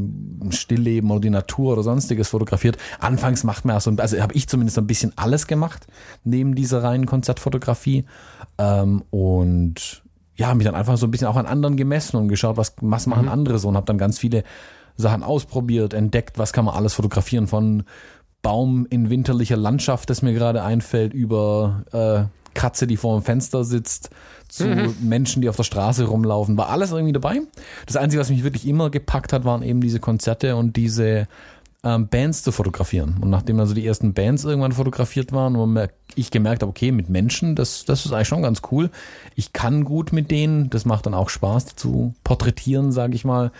Stillleben 0.54 1.10
oder 1.10 1.20
die 1.20 1.30
Natur 1.30 1.72
oder 1.72 1.82
sonstiges 1.82 2.28
fotografiert. 2.28 2.76
Anfangs 3.00 3.44
macht 3.44 3.64
man 3.64 3.76
ja 3.76 3.80
so, 3.80 3.90
ein- 3.90 3.98
also 3.98 4.20
habe 4.20 4.34
ich 4.34 4.48
zumindest 4.48 4.78
ein 4.78 4.86
bisschen 4.86 5.12
alles 5.16 5.46
gemacht, 5.46 5.86
neben 6.22 6.54
dieser 6.54 6.82
reinen 6.82 7.06
Konzertfotografie. 7.06 8.04
Ähm, 8.58 9.02
und 9.10 10.02
ja, 10.36 10.54
mich 10.54 10.64
dann 10.64 10.74
einfach 10.74 10.96
so 10.96 11.06
ein 11.06 11.10
bisschen 11.10 11.28
auch 11.28 11.36
an 11.36 11.46
anderen 11.46 11.76
gemessen 11.76 12.16
und 12.16 12.28
geschaut, 12.28 12.56
was, 12.56 12.74
was 12.80 13.06
machen 13.06 13.28
andere 13.28 13.58
so 13.58 13.68
und 13.68 13.76
habe 13.76 13.86
dann 13.86 13.98
ganz 13.98 14.18
viele 14.18 14.44
Sachen 14.96 15.22
ausprobiert, 15.22 15.94
entdeckt, 15.94 16.38
was 16.38 16.52
kann 16.52 16.64
man 16.66 16.74
alles 16.74 16.94
fotografieren 16.94 17.46
von 17.46 17.84
Baum 18.42 18.86
in 18.90 19.08
winterlicher 19.08 19.56
Landschaft, 19.56 20.10
das 20.10 20.22
mir 20.22 20.32
gerade 20.34 20.62
einfällt, 20.62 21.14
über 21.14 21.84
äh, 21.92 22.41
Katze, 22.54 22.86
die 22.86 22.96
vor 22.96 23.18
dem 23.18 23.24
Fenster 23.24 23.64
sitzt, 23.64 24.10
zu 24.48 24.66
Menschen, 25.00 25.40
die 25.40 25.48
auf 25.48 25.56
der 25.56 25.62
Straße 25.62 26.04
rumlaufen, 26.04 26.58
war 26.58 26.68
alles 26.68 26.92
irgendwie 26.92 27.12
dabei. 27.12 27.40
Das 27.86 27.96
Einzige, 27.96 28.20
was 28.20 28.28
mich 28.28 28.44
wirklich 28.44 28.66
immer 28.66 28.90
gepackt 28.90 29.32
hat, 29.32 29.44
waren 29.44 29.62
eben 29.62 29.80
diese 29.80 29.98
Konzerte 29.98 30.56
und 30.56 30.76
diese 30.76 31.26
ähm, 31.84 32.08
Bands 32.08 32.42
zu 32.42 32.52
fotografieren. 32.52 33.16
Und 33.20 33.30
nachdem 33.30 33.58
also 33.58 33.74
die 33.74 33.86
ersten 33.86 34.14
Bands 34.14 34.44
irgendwann 34.44 34.72
fotografiert 34.72 35.32
waren, 35.32 35.56
wo 35.56 35.88
ich 36.14 36.30
gemerkt 36.30 36.62
habe, 36.62 36.70
okay, 36.70 36.92
mit 36.92 37.08
Menschen, 37.08 37.56
das, 37.56 37.84
das 37.84 38.06
ist 38.06 38.12
eigentlich 38.12 38.28
schon 38.28 38.42
ganz 38.42 38.62
cool. 38.70 38.90
Ich 39.34 39.52
kann 39.52 39.84
gut 39.84 40.12
mit 40.12 40.30
denen, 40.30 40.70
das 40.70 40.84
macht 40.84 41.06
dann 41.06 41.14
auch 41.14 41.28
Spaß 41.28 41.76
zu 41.76 42.14
porträtieren, 42.24 42.92
sage 42.92 43.14
ich 43.14 43.24
mal. 43.24 43.52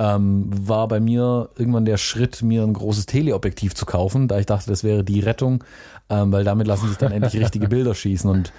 Ähm, 0.00 0.46
war 0.48 0.86
bei 0.86 1.00
mir 1.00 1.48
irgendwann 1.56 1.84
der 1.84 1.96
Schritt, 1.96 2.42
mir 2.42 2.62
ein 2.62 2.72
großes 2.72 3.06
Teleobjektiv 3.06 3.74
zu 3.74 3.84
kaufen, 3.84 4.28
da 4.28 4.38
ich 4.38 4.46
dachte, 4.46 4.70
das 4.70 4.84
wäre 4.84 5.02
die 5.02 5.18
Rettung, 5.18 5.64
ähm, 6.08 6.30
weil 6.30 6.44
damit 6.44 6.68
lassen 6.68 6.86
sich 6.88 6.98
dann 6.98 7.10
endlich 7.10 7.36
richtige 7.36 7.66
Bilder 7.68 7.94
schießen. 7.96 8.30
Und 8.30 8.52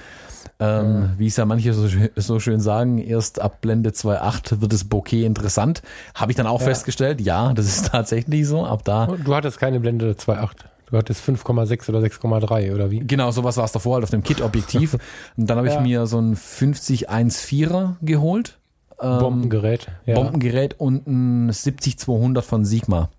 ähm, 0.60 1.12
wie 1.18 1.28
es 1.28 1.38
ja 1.38 1.46
manche 1.46 1.74
so, 1.74 1.88
so 2.18 2.40
schön 2.42 2.60
sagen, 2.60 2.98
erst 2.98 3.40
ab 3.40 3.62
Blende 3.62 3.92
2.8 3.92 4.60
wird 4.60 4.74
das 4.74 4.84
Bokeh 4.84 5.24
interessant. 5.26 5.82
Habe 6.14 6.34
ich 6.34 6.36
dann 6.36 6.48
auch 6.48 6.60
Ja. 6.60 6.66
festgestellt, 6.68 7.22
ja, 7.22 7.54
das 7.54 7.68
ist 7.68 7.86
tatsächlich 7.88 8.46
so. 8.46 8.66
Ab 8.66 8.84
da 8.84 9.06
Du 9.08 9.34
hattest 9.34 9.60
keine 9.60 9.80
Blende 9.80 10.12
2.8. 10.12 10.50
Du 10.92 10.98
hattest 10.98 11.22
5,6 11.24 11.88
oder 11.90 12.00
6,3 12.00 12.74
oder 12.74 12.92
wie? 12.92 13.00
Genau, 13.00 13.32
sowas 13.32 13.56
war 13.58 13.64
es 13.64 13.72
davor, 13.72 13.94
halt 13.96 14.04
auf 14.04 14.10
dem 14.10 14.24
Kit-Objektiv. 14.24 14.98
Und 15.38 15.50
dann 15.50 15.58
habe 15.58 15.68
ich 15.68 15.76
Ja. 15.76 15.80
mir 15.82 16.06
so 16.08 16.20
ein 16.20 16.36
50-1.4er 16.36 17.96
geholt. 18.02 18.58
Ähm, 19.02 19.20
Bombengerät. 19.20 19.88
Ja. 20.06 20.16
Bombengerät 20.16 20.80
und 20.80 21.08
ein 21.08 21.52
70-200 21.52 22.42
von 22.42 22.66
Sigma. 22.66 23.10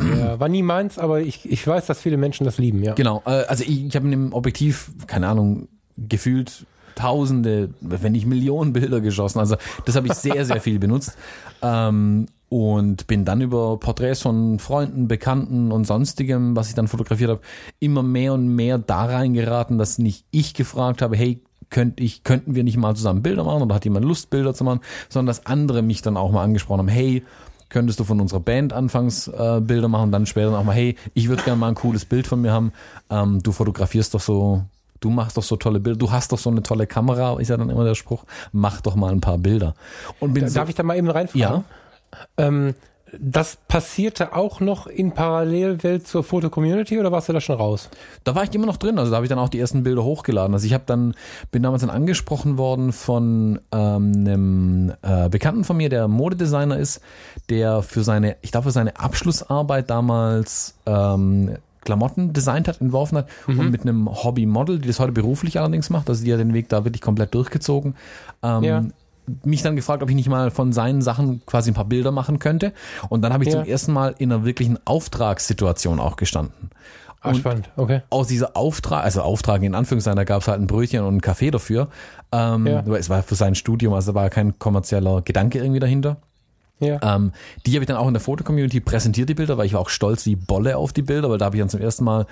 Ja, 0.00 0.40
war 0.40 0.48
nie 0.48 0.62
meins, 0.62 0.98
aber 0.98 1.20
ich, 1.20 1.50
ich 1.50 1.64
weiß, 1.64 1.86
dass 1.86 2.00
viele 2.00 2.16
Menschen 2.16 2.44
das 2.44 2.58
lieben, 2.58 2.82
ja. 2.82 2.94
Genau, 2.94 3.22
äh, 3.26 3.44
also 3.46 3.62
ich, 3.62 3.86
ich 3.86 3.94
habe 3.94 4.06
in 4.06 4.10
dem 4.10 4.32
Objektiv, 4.32 4.90
keine 5.06 5.28
Ahnung, 5.28 5.68
gefühlt 5.96 6.66
Tausende, 6.98 7.70
wenn 7.80 8.10
nicht 8.10 8.26
Millionen 8.26 8.72
Bilder 8.72 9.00
geschossen. 9.00 9.38
Also 9.38 9.54
das 9.84 9.94
habe 9.94 10.08
ich 10.08 10.14
sehr, 10.14 10.44
sehr 10.44 10.60
viel 10.60 10.80
benutzt. 10.80 11.16
Ähm, 11.62 12.26
und 12.48 13.06
bin 13.06 13.24
dann 13.24 13.40
über 13.40 13.78
Porträts 13.78 14.22
von 14.22 14.58
Freunden, 14.58 15.06
Bekannten 15.06 15.70
und 15.70 15.86
sonstigem, 15.86 16.56
was 16.56 16.70
ich 16.70 16.74
dann 16.74 16.88
fotografiert 16.88 17.30
habe, 17.30 17.40
immer 17.78 18.02
mehr 18.02 18.32
und 18.32 18.48
mehr 18.48 18.78
da 18.78 19.04
reingeraten, 19.04 19.78
dass 19.78 19.98
nicht 19.98 20.24
ich 20.32 20.54
gefragt 20.54 21.02
habe, 21.02 21.16
hey, 21.16 21.40
könnte 21.70 22.02
ich, 22.02 22.24
könnten 22.24 22.54
wir 22.54 22.64
nicht 22.64 22.76
mal 22.76 22.94
zusammen 22.94 23.22
Bilder 23.22 23.44
machen 23.44 23.62
oder 23.62 23.74
hat 23.74 23.84
jemand 23.84 24.04
Lust, 24.04 24.30
Bilder 24.30 24.54
zu 24.54 24.64
machen, 24.64 24.80
sondern 25.08 25.26
dass 25.26 25.46
andere 25.46 25.82
mich 25.82 26.02
dann 26.02 26.16
auch 26.16 26.30
mal 26.30 26.42
angesprochen 26.42 26.80
haben, 26.80 26.88
hey, 26.88 27.24
könntest 27.68 28.00
du 28.00 28.04
von 28.04 28.20
unserer 28.20 28.40
Band 28.40 28.72
anfangs 28.72 29.28
äh, 29.28 29.60
Bilder 29.60 29.88
machen, 29.88 30.10
dann 30.10 30.26
später 30.26 30.56
auch 30.58 30.64
mal, 30.64 30.74
hey, 30.74 30.96
ich 31.14 31.28
würde 31.28 31.42
gerne 31.42 31.58
mal 31.58 31.68
ein 31.68 31.74
cooles 31.74 32.04
Bild 32.04 32.26
von 32.26 32.40
mir 32.40 32.52
haben, 32.52 32.72
ähm, 33.10 33.42
du 33.42 33.52
fotografierst 33.52 34.14
doch 34.14 34.20
so, 34.20 34.62
du 35.00 35.10
machst 35.10 35.36
doch 35.36 35.42
so 35.42 35.56
tolle 35.56 35.80
Bilder, 35.80 35.98
du 35.98 36.10
hast 36.10 36.32
doch 36.32 36.38
so 36.38 36.50
eine 36.50 36.62
tolle 36.62 36.86
Kamera, 36.86 37.38
ist 37.38 37.48
ja 37.48 37.56
dann 37.56 37.70
immer 37.70 37.84
der 37.84 37.94
Spruch, 37.94 38.24
mach 38.52 38.80
doch 38.80 38.94
mal 38.94 39.12
ein 39.12 39.20
paar 39.20 39.38
Bilder. 39.38 39.74
Und 40.20 40.32
bin 40.32 40.44
Darf 40.44 40.52
so, 40.52 40.70
ich 40.70 40.74
da 40.74 40.82
mal 40.82 40.96
eben 40.96 41.10
reinfragen? 41.10 41.40
Ja. 41.40 41.64
Ähm, 42.38 42.74
das 43.18 43.56
passierte 43.68 44.34
auch 44.34 44.60
noch 44.60 44.86
in 44.86 45.12
Parallelwelt 45.12 46.06
zur 46.06 46.24
Foto-Community 46.24 46.98
oder 46.98 47.12
warst 47.12 47.28
du 47.28 47.32
da 47.32 47.40
schon 47.40 47.56
raus? 47.56 47.88
Da 48.24 48.34
war 48.34 48.44
ich 48.44 48.54
immer 48.54 48.66
noch 48.66 48.76
drin, 48.76 48.98
also 48.98 49.10
da 49.10 49.16
habe 49.16 49.26
ich 49.26 49.30
dann 49.30 49.38
auch 49.38 49.48
die 49.48 49.58
ersten 49.58 49.82
Bilder 49.82 50.04
hochgeladen. 50.04 50.54
Also 50.54 50.66
ich 50.66 50.74
habe 50.74 50.84
dann, 50.86 51.14
bin 51.50 51.62
damals 51.62 51.82
dann 51.82 51.90
angesprochen 51.90 52.58
worden 52.58 52.92
von 52.92 53.60
ähm, 53.72 54.12
einem 54.16 54.92
äh, 55.02 55.28
Bekannten 55.28 55.64
von 55.64 55.76
mir, 55.76 55.88
der 55.88 56.08
Modedesigner 56.08 56.78
ist, 56.78 57.00
der 57.48 57.82
für 57.82 58.02
seine, 58.02 58.36
ich 58.42 58.52
glaube 58.52 58.64
für 58.64 58.72
seine 58.72 58.98
Abschlussarbeit 58.98 59.90
damals 59.90 60.74
ähm, 60.86 61.56
Klamotten 61.84 62.32
designt 62.32 62.68
hat, 62.68 62.80
entworfen 62.80 63.18
hat 63.18 63.28
mhm. 63.46 63.60
und 63.60 63.70
mit 63.70 63.82
einem 63.82 64.08
Hobby-Model, 64.10 64.78
die 64.78 64.88
das 64.88 65.00
heute 65.00 65.12
beruflich 65.12 65.58
allerdings 65.58 65.90
macht, 65.90 66.08
also 66.08 66.24
die 66.24 66.32
hat 66.32 66.40
den 66.40 66.54
Weg 66.54 66.68
da 66.68 66.84
wirklich 66.84 67.00
komplett 67.00 67.34
durchgezogen, 67.34 67.94
ähm, 68.42 68.62
ja 68.62 68.84
mich 69.44 69.62
dann 69.62 69.76
gefragt, 69.76 70.02
ob 70.02 70.10
ich 70.10 70.16
nicht 70.16 70.28
mal 70.28 70.50
von 70.50 70.72
seinen 70.72 71.02
Sachen 71.02 71.42
quasi 71.46 71.70
ein 71.70 71.74
paar 71.74 71.84
Bilder 71.84 72.12
machen 72.12 72.38
könnte. 72.38 72.72
Und 73.08 73.22
dann 73.22 73.32
habe 73.32 73.44
ich 73.44 73.52
ja. 73.52 73.60
zum 73.60 73.68
ersten 73.68 73.92
Mal 73.92 74.14
in 74.18 74.32
einer 74.32 74.44
wirklichen 74.44 74.78
Auftragssituation 74.84 76.00
auch 76.00 76.16
gestanden. 76.16 76.70
Ah, 77.20 77.34
spannend, 77.34 77.68
okay. 77.76 78.02
Aus 78.10 78.28
dieser 78.28 78.56
Auftrag, 78.56 79.04
also 79.04 79.22
Auftrag 79.22 79.62
in 79.62 79.74
Anführungszeichen, 79.74 80.16
da 80.16 80.24
gab 80.24 80.42
es 80.42 80.48
halt 80.48 80.60
ein 80.60 80.68
Brötchen 80.68 81.00
und 81.00 81.08
einen 81.08 81.20
Kaffee 81.20 81.50
dafür. 81.50 81.88
Ähm, 82.30 82.66
ja. 82.66 82.84
Es 82.94 83.10
war 83.10 83.22
für 83.22 83.34
sein 83.34 83.56
Studium, 83.56 83.92
also 83.92 84.12
da 84.12 84.14
war 84.14 84.30
kein 84.30 84.58
kommerzieller 84.58 85.22
Gedanke 85.22 85.58
irgendwie 85.58 85.80
dahinter. 85.80 86.18
Ja. 86.78 87.00
Ähm, 87.02 87.32
die 87.66 87.74
habe 87.74 87.82
ich 87.82 87.88
dann 87.88 87.96
auch 87.96 88.06
in 88.06 88.14
der 88.14 88.20
Foto-Community 88.20 88.80
präsentiert, 88.80 89.28
die 89.28 89.34
Bilder, 89.34 89.58
weil 89.58 89.66
ich 89.66 89.74
war 89.74 89.80
auch 89.80 89.88
stolz 89.88 90.26
wie 90.26 90.36
Bolle 90.36 90.76
auf 90.76 90.92
die 90.92 91.02
Bilder, 91.02 91.28
weil 91.28 91.38
da 91.38 91.46
habe 91.46 91.56
ich 91.56 91.60
dann 91.60 91.68
zum 91.68 91.80
ersten 91.80 92.04
Mal 92.04 92.26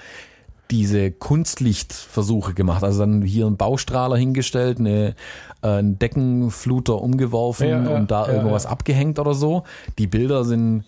diese 0.71 1.11
Kunstlichtversuche 1.11 2.55
gemacht. 2.55 2.83
Also 2.83 3.01
dann 3.01 3.23
hier 3.23 3.47
einen 3.47 3.57
Baustrahler 3.57 4.17
hingestellt, 4.17 4.79
eine, 4.79 5.15
äh, 5.63 5.69
einen 5.69 5.99
Deckenfluter 5.99 7.01
umgeworfen 7.01 7.69
ja, 7.69 7.83
ja, 7.83 7.97
und 7.97 8.11
da 8.11 8.27
ja, 8.27 8.35
irgendwas 8.35 8.67
abgehängt 8.67 9.19
oder 9.19 9.35
so. 9.35 9.65
Die 9.99 10.07
Bilder 10.07 10.45
sind 10.45 10.85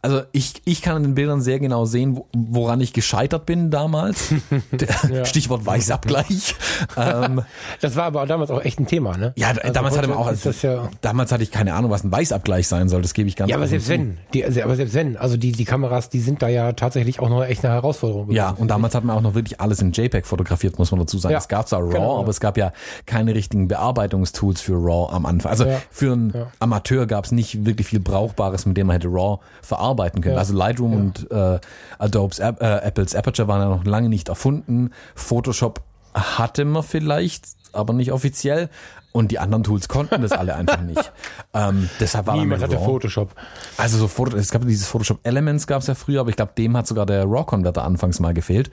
also 0.00 0.22
ich, 0.30 0.62
ich 0.64 0.80
kann 0.80 0.96
in 0.98 1.02
den 1.02 1.14
Bildern 1.16 1.40
sehr 1.40 1.58
genau 1.58 1.84
sehen, 1.84 2.20
woran 2.32 2.80
ich 2.80 2.92
gescheitert 2.92 3.46
bin 3.46 3.70
damals. 3.70 4.32
ja. 5.10 5.24
Stichwort 5.24 5.66
Weißabgleich. 5.66 6.54
ähm, 6.96 7.42
das 7.80 7.96
war 7.96 8.04
aber 8.04 8.24
damals 8.26 8.52
auch 8.52 8.64
echt 8.64 8.78
ein 8.78 8.86
Thema, 8.86 9.16
ne? 9.16 9.32
Ja, 9.36 9.48
also 9.48 9.72
damals 9.72 9.98
hatte 9.98 10.06
man 10.06 10.18
auch, 10.18 10.28
also, 10.28 10.50
ja 10.62 10.88
damals 11.00 11.32
hatte 11.32 11.42
ich 11.42 11.50
keine 11.50 11.74
Ahnung, 11.74 11.90
was 11.90 12.04
ein 12.04 12.12
Weißabgleich 12.12 12.68
sein 12.68 12.88
soll, 12.88 13.02
das 13.02 13.12
gebe 13.12 13.28
ich 13.28 13.34
ganz 13.34 13.50
Ja, 13.50 13.56
aber 13.56 13.66
selbst 13.66 13.88
wenn, 13.88 14.18
die, 14.32 14.44
also, 14.44 14.62
aber 14.62 14.76
selbst 14.76 14.94
wenn, 14.94 15.16
also 15.16 15.36
die, 15.36 15.50
die 15.50 15.64
Kameras, 15.64 16.08
die 16.10 16.20
sind 16.20 16.42
da 16.42 16.48
ja 16.48 16.72
tatsächlich 16.72 17.18
auch 17.18 17.28
noch 17.28 17.42
echt 17.44 17.64
eine 17.64 17.74
Herausforderung. 17.74 18.30
Ja, 18.30 18.50
und 18.50 18.68
damals 18.68 18.94
hat 18.94 19.02
man 19.02 19.16
auch 19.16 19.22
noch 19.22 19.34
wirklich 19.34 19.60
alles 19.60 19.80
in 19.80 19.90
JPEG 19.90 20.26
fotografiert, 20.26 20.78
muss 20.78 20.92
man 20.92 21.00
dazu 21.00 21.18
sagen. 21.18 21.32
Ja, 21.32 21.38
es 21.38 21.48
gab 21.48 21.68
zwar 21.68 21.80
RAW, 21.80 21.92
genau, 21.92 22.20
aber 22.20 22.30
es 22.30 22.38
gab 22.38 22.56
ja 22.56 22.72
keine 23.06 23.34
richtigen 23.34 23.66
Bearbeitungstools 23.66 24.60
für 24.60 24.74
RAW 24.74 25.12
am 25.12 25.26
Anfang. 25.26 25.50
Also 25.50 25.66
für 25.90 26.12
einen 26.12 26.46
Amateur 26.60 27.06
gab 27.06 27.24
es 27.24 27.32
nicht 27.32 27.66
wirklich 27.66 27.88
viel 27.88 28.00
Brauchbares, 28.00 28.64
mit 28.64 28.76
dem 28.76 28.86
man 28.86 28.94
hätte 28.94 29.08
RAW 29.08 29.40
verarbeitet 29.60 29.88
arbeiten 29.98 30.20
können. 30.20 30.34
Ja. 30.34 30.40
Also 30.40 30.54
Lightroom 30.54 30.92
ja. 30.92 30.98
und 30.98 31.30
äh, 31.30 31.60
Adobe's 31.98 32.38
äh, 32.38 32.52
Apples 32.60 33.14
Aperture 33.14 33.48
waren 33.48 33.60
ja 33.60 33.68
noch 33.68 33.84
lange 33.84 34.08
nicht 34.08 34.28
erfunden. 34.28 34.90
Photoshop 35.14 35.82
hatte 36.14 36.64
man 36.64 36.82
vielleicht, 36.82 37.46
aber 37.72 37.92
nicht 37.92 38.12
offiziell. 38.12 38.68
Und 39.10 39.32
die 39.32 39.38
anderen 39.38 39.64
Tools 39.64 39.88
konnten 39.88 40.20
das 40.22 40.32
alle 40.32 40.54
einfach 40.54 40.80
nicht. 40.80 41.12
Ähm, 41.54 41.88
deshalb 41.98 42.26
war 42.26 42.36
Niemand 42.36 42.62
hatte 42.62 42.78
Photoshop. 42.78 43.30
Also 43.78 43.96
so 43.96 44.06
Foto, 44.06 44.36
es 44.36 44.50
gab 44.50 44.66
dieses 44.66 44.86
Photoshop 44.86 45.20
Elements 45.22 45.66
gab 45.66 45.80
es 45.80 45.86
ja 45.86 45.94
früher, 45.94 46.20
aber 46.20 46.28
ich 46.28 46.36
glaube, 46.36 46.52
dem 46.58 46.76
hat 46.76 46.86
sogar 46.86 47.06
der 47.06 47.24
RAW-Converter 47.24 47.82
anfangs 47.82 48.20
mal 48.20 48.34
gefehlt. 48.34 48.70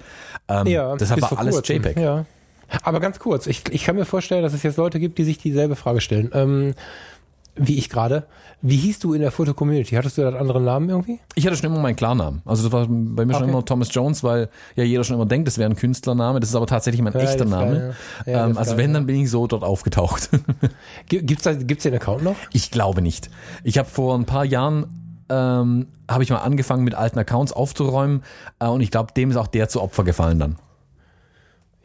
Ähm, 0.50 0.67
ja, 0.67 0.94
deshalb 0.98 1.22
war 1.22 1.39
alles 1.39 1.55
kurzem. 1.55 1.77
JPEG. 1.77 1.98
Ja. 1.98 2.25
Aber 2.84 3.00
ganz 3.00 3.17
kurz, 3.17 3.48
ich, 3.48 3.63
ich 3.72 3.86
kann 3.86 3.96
mir 3.96 4.05
vorstellen, 4.05 4.44
dass 4.44 4.53
es 4.53 4.62
jetzt 4.62 4.75
Leute 4.75 5.00
gibt, 5.00 5.17
die 5.17 5.24
sich 5.24 5.38
dieselbe 5.38 5.77
Frage 5.77 6.01
stellen. 6.01 6.29
Ähm, 6.34 6.75
wie 7.55 7.77
ich 7.77 7.89
gerade. 7.89 8.25
Wie 8.62 8.77
hieß 8.77 9.00
du 9.00 9.13
in 9.13 9.21
der 9.21 9.31
Foto-Community? 9.31 9.95
Hattest 9.95 10.17
du 10.17 10.21
da 10.21 10.29
einen 10.29 10.38
anderen 10.38 10.65
Namen 10.65 10.89
irgendwie? 10.89 11.19
Ich 11.35 11.45
hatte 11.45 11.55
schon 11.55 11.67
immer 11.67 11.79
meinen 11.79 11.95
Klarnamen. 11.95 12.41
Also 12.45 12.63
das 12.63 12.71
war 12.71 12.88
bei 12.88 13.25
mir 13.25 13.33
okay. 13.33 13.43
schon 13.43 13.50
immer 13.50 13.63
Thomas 13.63 13.93
Jones, 13.93 14.24
weil 14.24 14.50
ja 14.75 14.83
jeder 14.83 15.03
schon 15.03 15.15
immer 15.15 15.25
denkt, 15.25 15.47
das 15.47 15.57
wäre 15.57 15.69
ein 15.69 15.75
Künstlername. 15.75 16.39
Das 16.39 16.50
ist 16.50 16.55
aber 16.55 16.67
tatsächlich 16.67 17.01
mein 17.01 17.13
ja, 17.13 17.19
echter 17.19 17.45
Name. 17.45 17.95
Ja. 18.25 18.31
Ja, 18.31 18.45
ähm, 18.45 18.57
also 18.57 18.71
geil, 18.71 18.79
wenn, 18.79 18.93
dann 18.93 19.05
bin 19.05 19.21
ich 19.21 19.29
so 19.29 19.47
dort 19.47 19.63
aufgetaucht. 19.63 20.29
Gibt's 21.07 21.43
da, 21.43 21.53
gibt's 21.53 21.83
den 21.83 21.93
Account 21.93 22.24
noch? 22.24 22.35
Ich 22.51 22.71
glaube 22.71 23.01
nicht. 23.01 23.29
Ich 23.63 23.77
habe 23.77 23.88
vor 23.88 24.15
ein 24.15 24.25
paar 24.25 24.45
Jahren 24.45 24.88
ähm, 25.29 25.88
habe 26.09 26.24
ich 26.24 26.29
mal 26.29 26.38
angefangen 26.38 26.83
mit 26.83 26.95
alten 26.95 27.17
Accounts 27.17 27.51
aufzuräumen 27.51 28.24
äh, 28.59 28.67
und 28.67 28.81
ich 28.81 28.91
glaube, 28.91 29.13
dem 29.13 29.31
ist 29.31 29.38
auch 29.38 29.47
der 29.47 29.69
zu 29.69 29.81
Opfer 29.81 30.03
gefallen 30.03 30.39
dann. 30.39 30.57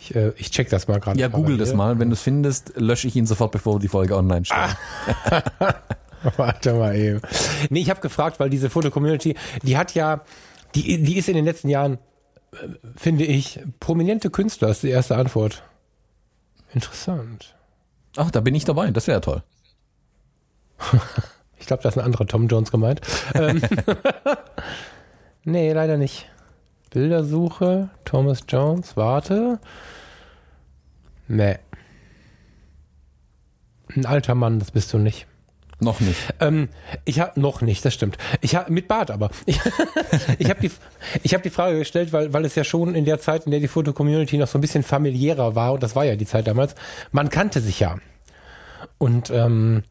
Ich, 0.00 0.14
äh, 0.14 0.33
ich 0.37 0.50
check 0.50 0.71
das 0.71 0.88
mal 0.88 0.99
gerade. 0.99 1.21
Ja, 1.21 1.28
google 1.28 1.59
das 1.59 1.75
mal. 1.75 1.99
Wenn 1.99 2.09
du 2.09 2.14
es 2.14 2.23
findest, 2.23 2.73
lösche 2.76 3.07
ich 3.07 3.16
ihn 3.16 3.26
sofort, 3.26 3.52
bevor 3.52 3.78
die 3.78 3.88
Folge 3.88 4.16
online 4.16 4.47
steht. 4.47 4.57
Ah. 4.57 5.75
Warte 6.37 6.73
mal 6.73 6.97
eben. 6.97 7.21
Nee, 7.69 7.80
ich 7.80 7.90
habe 7.90 8.00
gefragt, 8.00 8.40
weil 8.40 8.49
diese 8.49 8.71
Foto-Community, 8.71 9.37
die 9.62 9.76
hat 9.76 9.95
ja, 9.95 10.23
die, 10.75 11.02
die 11.02 11.19
ist 11.19 11.28
in 11.28 11.35
den 11.35 11.45
letzten 11.45 11.69
Jahren, 11.69 11.99
äh, 12.52 12.69
finde 12.97 13.25
ich, 13.25 13.61
prominente 13.78 14.30
Künstler, 14.30 14.69
ist 14.69 14.83
die 14.83 14.88
erste 14.88 15.16
Antwort. 15.16 15.62
Interessant. 16.73 17.54
Ach, 18.16 18.30
da 18.30 18.40
bin 18.40 18.54
ich 18.54 18.64
dabei, 18.64 18.90
das 18.90 19.07
wäre 19.07 19.21
toll. 19.21 19.42
ich 21.59 21.66
glaube, 21.66 21.83
da 21.83 21.90
ist 21.90 21.99
ein 21.99 22.04
anderer 22.04 22.26
Tom 22.26 22.49
Jones 22.49 22.71
gemeint. 22.71 23.02
Ähm, 23.35 23.61
nee, 25.45 25.73
leider 25.73 25.99
nicht. 25.99 26.26
Bildersuche, 26.90 27.90
Thomas 28.04 28.40
Jones, 28.49 28.97
warte. 28.97 29.59
Nee. 31.28 31.59
Ein 33.94 34.06
alter 34.06 34.35
Mann, 34.35 34.59
das 34.59 34.70
bist 34.70 34.92
du 34.92 34.99
nicht. 34.99 35.26
Noch 35.82 36.00
nicht. 36.00 36.18
Ähm, 36.40 36.68
ich 37.06 37.20
habe 37.20 37.40
noch 37.40 37.62
nicht, 37.62 37.85
das 37.85 37.94
stimmt. 37.94 38.18
Ich 38.42 38.54
habe 38.54 38.70
mit 38.70 38.87
Bart 38.87 39.11
aber. 39.11 39.30
Ich, 39.47 39.59
ich 40.38 40.50
habe 40.50 40.61
die, 40.61 40.70
ich 41.23 41.32
habe 41.32 41.42
die 41.42 41.50
Frage 41.50 41.78
gestellt, 41.78 42.12
weil, 42.12 42.32
weil 42.32 42.44
es 42.44 42.54
ja 42.54 42.64
schon 42.64 42.94
in 42.94 43.06
der 43.06 43.18
Zeit, 43.18 43.47
in 43.47 43.50
der 43.50 43.61
die 43.61 43.68
Foto-Community 43.68 44.37
noch 44.37 44.49
so 44.49 44.59
ein 44.59 44.61
bisschen 44.61 44.82
familiärer 44.82 45.54
war, 45.54 45.73
und 45.73 45.82
das 45.82 45.97
war 45.97 46.04
ja 46.04 46.16
die 46.16 46.26
Zeit 46.26 46.47
damals, 46.47 46.75
man 47.12 47.30
kannte 47.30 47.61
sich 47.61 47.80
ja. 47.80 47.97
Und 48.99 49.30
ähm, 49.30 49.85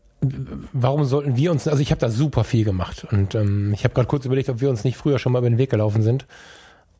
warum 0.74 1.06
sollten 1.06 1.36
wir 1.38 1.51
uns, 1.51 1.68
also 1.68 1.82
ich 1.82 1.89
habe 1.91 2.01
da 2.01 2.10
super 2.10 2.44
viel 2.44 2.65
gemacht 2.65 3.08
und 3.10 3.34
ähm, 3.36 3.74
ich 3.74 3.84
habe 3.84 3.94
gerade 3.94 4.08
kurz 4.08 4.25
überlegt, 4.25 4.50
ob 4.50 4.62
wir 4.62 4.70
uns 4.70 4.84
nicht 4.84 4.98
früher 4.98 5.18
schon 5.18 5.32
mal 5.32 5.39
über 5.39 5.50
den 5.50 5.58
Weg 5.58 5.72
gelaufen 5.72 6.03
sind. 6.03 6.27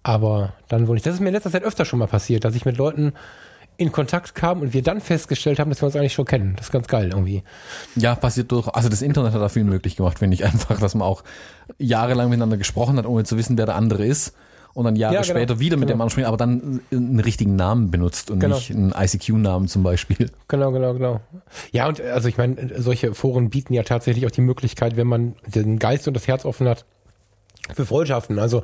Aber 0.10 0.54
dann 0.70 0.88
wohl 0.88 0.96
nicht. 0.96 1.06
Das 1.06 1.13
ist 1.13 1.20
mir 1.20 1.28
in 1.28 1.36
letzter 1.36 1.51
Zeit 1.51 1.62
öfter 1.62 1.86
schon 1.86 2.00
mal 2.00 2.08
passiert, 2.08 2.44
dass 2.44 2.56
ich 2.56 2.66
mit 2.66 2.78
Leuten 2.78 3.13
in 3.78 3.92
Kontakt 3.92 4.34
kam 4.34 4.62
und 4.62 4.74
wir 4.74 4.82
dann 4.82 5.01
festgestellt 5.01 5.60
haben, 5.60 5.70
dass 5.70 5.84
wir 5.84 5.86
uns 5.86 5.96
eigentlich 5.96 6.13
schon 6.13 6.25
kennen. 6.25 6.56
Das 6.58 6.66
ist 6.66 6.72
ganz 6.72 6.88
geil 6.88 7.10
irgendwie. 7.12 7.44
Ja, 7.96 8.16
passiert 8.16 8.51
durch. 8.51 8.68
Also 8.70 8.89
das 8.89 9.04
Internet 9.04 9.34
hat 9.34 9.42
da 9.42 9.50
viel 9.50 9.66
möglich 9.66 9.96
gemacht, 9.96 10.18
finde 10.18 10.34
ich 10.34 10.44
einfach, 10.46 10.80
dass 10.80 10.96
man 10.96 11.08
auch 11.08 11.24
jahrelang 11.78 12.30
miteinander 12.30 12.58
gesprochen 12.58 12.98
hat, 12.98 13.06
ohne 13.06 13.24
zu 13.24 13.38
wissen, 13.38 13.56
wer 13.60 13.68
der 13.68 13.75
andere 13.75 14.04
ist. 14.04 14.34
Und 14.74 14.86
dann 14.86 14.96
Jahre 14.96 15.13
ja, 15.13 15.22
genau, 15.22 15.34
später 15.34 15.60
wieder 15.60 15.78
mit 15.78 15.89
genau. 15.89 15.98
dem 15.98 16.01
anderen 16.01 16.10
spricht, 16.10 16.28
aber 16.28 16.38
dann 16.38 16.82
einen 16.92 17.20
richtigen 17.20 17.56
Namen 17.56 17.92
benutzt 17.92 18.32
und 18.32 18.39
genau. 18.39 18.56
nicht 18.56 18.72
einen 18.72 18.96
ICQ-Namen 18.98 19.68
zum 19.68 19.84
Beispiel. 19.84 20.32
Genau, 20.48 20.72
genau, 20.72 20.94
genau. 20.94 21.22
Ja, 21.72 21.88
und 21.88 22.01
also 22.01 22.28
ich 22.28 22.38
meine, 22.38 22.82
solche 22.82 23.13
Foren 23.13 23.51
bieten 23.51 23.75
ja 23.75 23.84
tatsächlich 23.84 24.25
auch 24.25 24.32
die 24.32 24.42
Möglichkeit, 24.42 24.98
wenn 24.98 25.06
man 25.06 25.36
den 25.46 25.78
Geist 25.78 26.08
und 26.08 26.16
das 26.16 26.28
Herz 26.28 26.46
offen 26.46 26.68
hat, 26.68 26.86
für 27.76 27.86
Freundschaften. 27.86 28.40
Also 28.40 28.64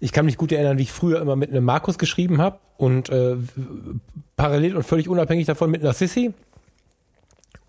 ich 0.00 0.12
kann 0.12 0.26
mich 0.26 0.36
gut 0.36 0.52
erinnern, 0.52 0.78
wie 0.78 0.82
ich 0.82 0.92
früher 0.92 1.20
immer 1.20 1.36
mit 1.36 1.50
einem 1.50 1.64
Markus 1.64 1.98
geschrieben 1.98 2.40
habe 2.40 2.58
und 2.76 3.08
äh, 3.10 3.36
parallel 4.36 4.76
und 4.76 4.82
völlig 4.84 5.08
unabhängig 5.08 5.46
davon 5.46 5.70
mit 5.70 5.82
einer 5.82 5.92
Sissy. 5.92 6.32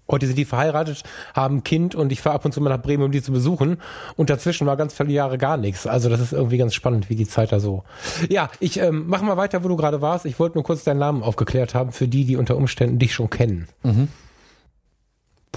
Heute 0.10 0.26
sind 0.26 0.38
die 0.38 0.46
verheiratet, 0.46 1.04
haben 1.34 1.58
ein 1.58 1.64
Kind 1.64 1.94
und 1.94 2.14
ich 2.14 2.22
fahre 2.22 2.36
ab 2.36 2.46
und 2.46 2.54
zu 2.54 2.62
mal 2.62 2.70
nach 2.70 2.82
Bremen, 2.82 3.04
um 3.04 3.12
die 3.12 3.22
zu 3.22 3.34
besuchen. 3.34 3.78
Und 4.16 4.30
dazwischen 4.30 4.66
war 4.66 4.78
ganz 4.78 4.94
viele 4.94 5.12
Jahre 5.12 5.38
gar 5.38 5.58
nichts. 5.58 5.86
Also 5.86 6.08
das 6.08 6.22
ist 6.22 6.32
irgendwie 6.32 6.58
ganz 6.58 6.74
spannend, 6.74 7.10
wie 7.10 7.16
die 7.16 7.28
Zeit 7.28 7.52
da 7.52 7.60
so. 7.60 7.84
Ja, 8.30 8.50
ich 8.62 8.80
ähm, 8.80 9.04
mach 9.08 9.22
mal 9.22 9.36
weiter, 9.36 9.64
wo 9.66 9.68
du 9.68 9.76
gerade 9.76 10.02
warst. 10.02 10.26
Ich 10.26 10.40
wollte 10.40 10.56
nur 10.56 10.64
kurz 10.64 10.86
deinen 10.86 11.00
Namen 11.00 11.24
aufgeklärt 11.24 11.76
haben 11.76 11.92
für 11.92 12.08
die, 12.08 12.24
die 12.24 12.38
unter 12.38 12.56
Umständen 12.56 13.00
dich 13.00 13.14
schon 13.14 13.30
kennen. 13.30 13.68
Mhm. 13.84 14.08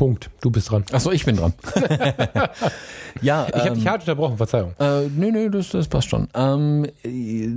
Punkt. 0.00 0.30
Du 0.40 0.50
bist 0.50 0.70
dran. 0.70 0.82
Achso, 0.92 1.10
ich 1.10 1.26
bin 1.26 1.36
dran. 1.36 1.52
ja, 3.20 3.46
Ich 3.48 3.54
habe 3.66 3.74
dich 3.74 3.86
hart 3.86 4.00
unterbrochen, 4.00 4.38
Verzeihung. 4.38 4.72
Äh, 4.78 5.08
nö, 5.08 5.30
nö, 5.30 5.50
das, 5.50 5.68
das 5.68 5.88
passt 5.88 6.08
schon. 6.08 6.26
Ähm, 6.32 6.86
äh, 7.02 7.50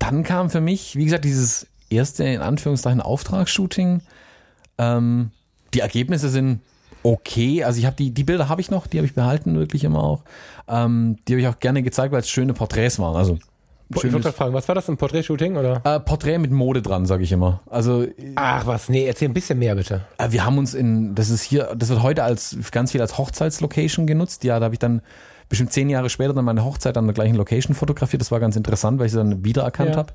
dann 0.00 0.24
kam 0.24 0.50
für 0.50 0.60
mich, 0.60 0.96
wie 0.96 1.04
gesagt, 1.04 1.24
dieses 1.24 1.68
erste, 1.90 2.24
in 2.24 2.40
Anführungszeichen, 2.40 3.00
Auftragsshooting. 3.00 4.00
Ähm, 4.76 5.30
die 5.72 5.78
Ergebnisse 5.78 6.30
sind 6.30 6.62
okay. 7.04 7.62
Also 7.62 7.78
ich 7.78 7.86
habe 7.86 7.94
die, 7.94 8.10
die 8.10 8.24
Bilder 8.24 8.48
habe 8.48 8.60
ich 8.60 8.72
noch, 8.72 8.88
die 8.88 8.98
habe 8.98 9.06
ich 9.06 9.14
behalten, 9.14 9.54
wirklich 9.54 9.84
immer 9.84 10.02
auch. 10.02 10.24
Ähm, 10.66 11.18
die 11.28 11.34
habe 11.34 11.42
ich 11.42 11.46
auch 11.46 11.60
gerne 11.60 11.84
gezeigt, 11.84 12.10
weil 12.10 12.22
es 12.22 12.28
schöne 12.28 12.54
Porträts 12.54 12.98
waren. 12.98 13.14
Also 13.14 13.38
Ich 14.02 14.12
wollte 14.12 14.32
fragen, 14.32 14.54
was 14.54 14.66
war 14.68 14.74
das, 14.74 14.88
ein 14.88 14.96
Porträtshooting 14.96 15.56
oder? 15.56 15.80
äh, 15.84 16.00
Porträt 16.00 16.38
mit 16.38 16.50
Mode 16.50 16.82
dran, 16.82 17.06
sage 17.06 17.22
ich 17.22 17.32
immer. 17.32 17.60
Also 17.70 18.06
Ach 18.36 18.66
was, 18.66 18.88
nee, 18.88 19.06
erzähl 19.06 19.28
ein 19.28 19.34
bisschen 19.34 19.58
mehr 19.58 19.74
bitte. 19.74 20.02
äh, 20.18 20.30
wir 20.30 20.44
haben 20.44 20.58
uns 20.58 20.74
in, 20.74 21.14
das 21.14 21.30
ist 21.30 21.42
hier, 21.42 21.74
das 21.76 21.88
wird 21.88 22.02
heute 22.02 22.24
als 22.24 22.56
ganz 22.72 22.92
viel 22.92 23.00
als 23.00 23.18
Hochzeitslocation 23.18 24.06
genutzt. 24.06 24.44
Ja, 24.44 24.58
da 24.58 24.64
habe 24.64 24.74
ich 24.74 24.78
dann 24.78 25.02
bestimmt 25.48 25.72
zehn 25.72 25.88
Jahre 25.90 26.08
später 26.10 26.32
dann 26.34 26.44
meine 26.44 26.64
Hochzeit 26.64 26.96
an 26.96 27.06
der 27.06 27.14
gleichen 27.14 27.34
Location 27.36 27.74
fotografiert. 27.74 28.20
Das 28.20 28.30
war 28.30 28.40
ganz 28.40 28.56
interessant, 28.56 28.98
weil 28.98 29.06
ich 29.06 29.12
sie 29.12 29.18
dann 29.18 29.44
wiedererkannt 29.44 29.90
Ja. 29.90 29.96
habe. 29.96 30.12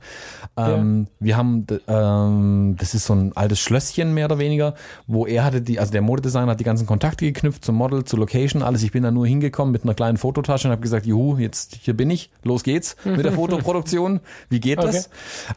Ähm, 0.57 1.07
Wir 1.19 1.38
haben, 1.38 1.65
ähm, 1.88 2.75
das 2.77 2.93
ist 2.93 3.05
so 3.05 3.13
ein 3.13 3.36
altes 3.36 3.59
Schlösschen 3.59 4.13
mehr 4.13 4.25
oder 4.25 4.39
weniger, 4.39 4.74
wo 5.07 5.25
er 5.25 5.43
hatte 5.43 5.62
die, 5.62 5.79
also 5.79 5.91
der 5.91 6.01
Modedesigner 6.01 6.51
hat 6.51 6.59
die 6.59 6.63
ganzen 6.63 6.88
Kontakte 6.88 7.25
geknüpft 7.25 7.63
zum 7.65 7.75
Model, 7.75 8.03
zur 8.03 8.19
Location, 8.19 8.62
alles. 8.63 8.83
Ich 8.83 8.91
bin 8.91 9.03
da 9.03 9.12
nur 9.12 9.27
hingekommen 9.27 9.71
mit 9.71 9.83
einer 9.83 9.93
kleinen 9.93 10.17
Fototasche 10.17 10.67
und 10.67 10.71
habe 10.71 10.81
gesagt, 10.81 11.05
juhu, 11.05 11.38
jetzt 11.38 11.75
hier 11.81 11.95
bin 11.95 12.09
ich, 12.09 12.29
los 12.43 12.63
geht's 12.63 12.95
mit 13.05 13.24
der 13.25 13.31
Fotoproduktion. 13.39 14.19
Wie 14.50 14.59
geht 14.59 14.79
das? 14.83 15.09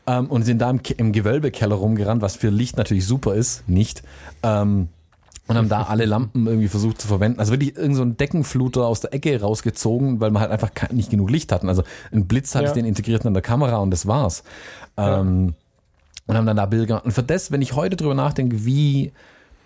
Ähm, 0.07 0.27
und 0.27 0.43
sind 0.43 0.59
da 0.61 0.71
im, 0.71 0.81
im 0.97 1.13
Gewölbekeller 1.13 1.75
rumgerannt, 1.77 2.23
was 2.23 2.37
für 2.37 2.49
Licht 2.51 2.77
natürlich 2.77 3.07
super 3.07 3.35
ist, 3.35 3.69
nicht. 3.69 4.03
Ähm, 4.43 4.89
und 5.49 5.57
haben 5.57 5.69
da 5.69 5.83
alle 5.85 6.05
Lampen 6.07 6.47
irgendwie 6.47 6.69
versucht 6.69 7.01
zu 7.01 7.09
verwenden. 7.09 7.41
Also 7.41 7.53
wirklich 7.53 7.77
irgend 7.77 7.97
so 7.97 8.03
ein 8.03 8.17
Deckenfluter 8.17 8.87
aus 8.87 9.01
der 9.01 9.13
Ecke 9.13 9.41
rausgezogen, 9.41 10.21
weil 10.21 10.31
man 10.31 10.41
halt 10.43 10.53
einfach 10.53 10.71
nicht 10.93 11.11
genug 11.11 11.31
Licht 11.31 11.51
hatten. 11.53 11.69
Also 11.69 11.83
ein 12.13 12.27
Blitz 12.27 12.55
hatte 12.55 12.65
Ja. 12.65 12.71
ich 12.71 12.75
den 12.75 12.85
integriert 12.85 13.25
in 13.25 13.35
der 13.35 13.43
Kamera 13.43 13.77
und 13.79 13.91
das 13.91 14.07
war's. 14.07 14.45
Ähm, 14.97 15.55
und 16.27 16.37
haben 16.37 16.47
dann 16.47 16.57
da 16.57 16.67
Bilder 16.67 16.87
gemacht. 16.87 17.05
Und 17.05 17.13
für 17.13 17.23
das, 17.25 17.51
wenn 17.51 17.61
ich 17.63 17.75
heute 17.75 17.97
drüber 17.97 18.15
nachdenke, 18.15 18.65
wie 18.65 19.13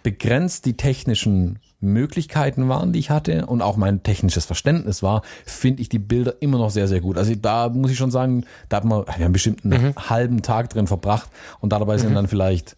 begrenzt 0.03 0.65
die 0.65 0.77
technischen 0.77 1.59
Möglichkeiten 1.81 2.69
waren, 2.69 2.93
die 2.93 2.99
ich 2.99 3.11
hatte 3.11 3.45
und 3.47 3.61
auch 3.61 3.77
mein 3.77 4.03
technisches 4.03 4.47
Verständnis 4.47 5.03
war, 5.03 5.23
finde 5.45 5.83
ich 5.83 5.89
die 5.91 5.99
Bilder 5.99 6.35
immer 6.41 6.59
noch 6.59 6.71
sehr, 6.71 6.89
sehr 6.89 7.01
gut. 7.01 7.19
Also 7.19 7.35
da 7.35 7.69
muss 7.69 7.91
ich 7.91 7.99
schon 7.99 8.11
sagen, 8.11 8.45
da 8.69 8.79
hat 8.79 8.85
man, 8.85 9.05
wir 9.17 9.25
haben 9.27 9.33
bestimmt 9.33 9.65
einen 9.65 9.95
halben 9.97 10.41
Tag 10.43 10.71
drin 10.71 10.87
verbracht 10.87 11.29
und 11.61 11.71
dabei 11.73 11.99
sind 11.99 12.15
dann 12.15 12.29
vielleicht 12.29 12.77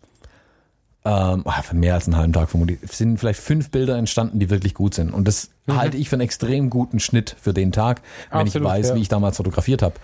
ähm, 1.04 1.42
ah, 1.44 1.62
für 1.62 1.76
mehr 1.76 1.94
als 1.94 2.06
einen 2.06 2.16
halben 2.16 2.32
Tag 2.32 2.50
vermutlich, 2.50 2.80
sind 2.90 3.18
vielleicht 3.18 3.40
fünf 3.40 3.70
Bilder 3.70 3.96
entstanden, 3.96 4.38
die 4.38 4.50
wirklich 4.50 4.74
gut 4.74 4.94
sind. 4.94 5.12
Und 5.12 5.28
das 5.28 5.50
halte 5.68 5.96
ich 5.96 6.08
für 6.08 6.16
einen 6.16 6.22
extrem 6.22 6.70
guten 6.70 7.00
Schnitt 7.00 7.36
für 7.40 7.54
den 7.54 7.72
Tag, 7.72 8.02
wenn 8.30 8.40
Absolut, 8.40 8.66
ich 8.66 8.72
weiß, 8.72 8.88
ja. 8.88 8.94
wie 8.96 9.00
ich 9.02 9.08
damals 9.08 9.36
fotografiert 9.36 9.82
habe. 9.82 9.94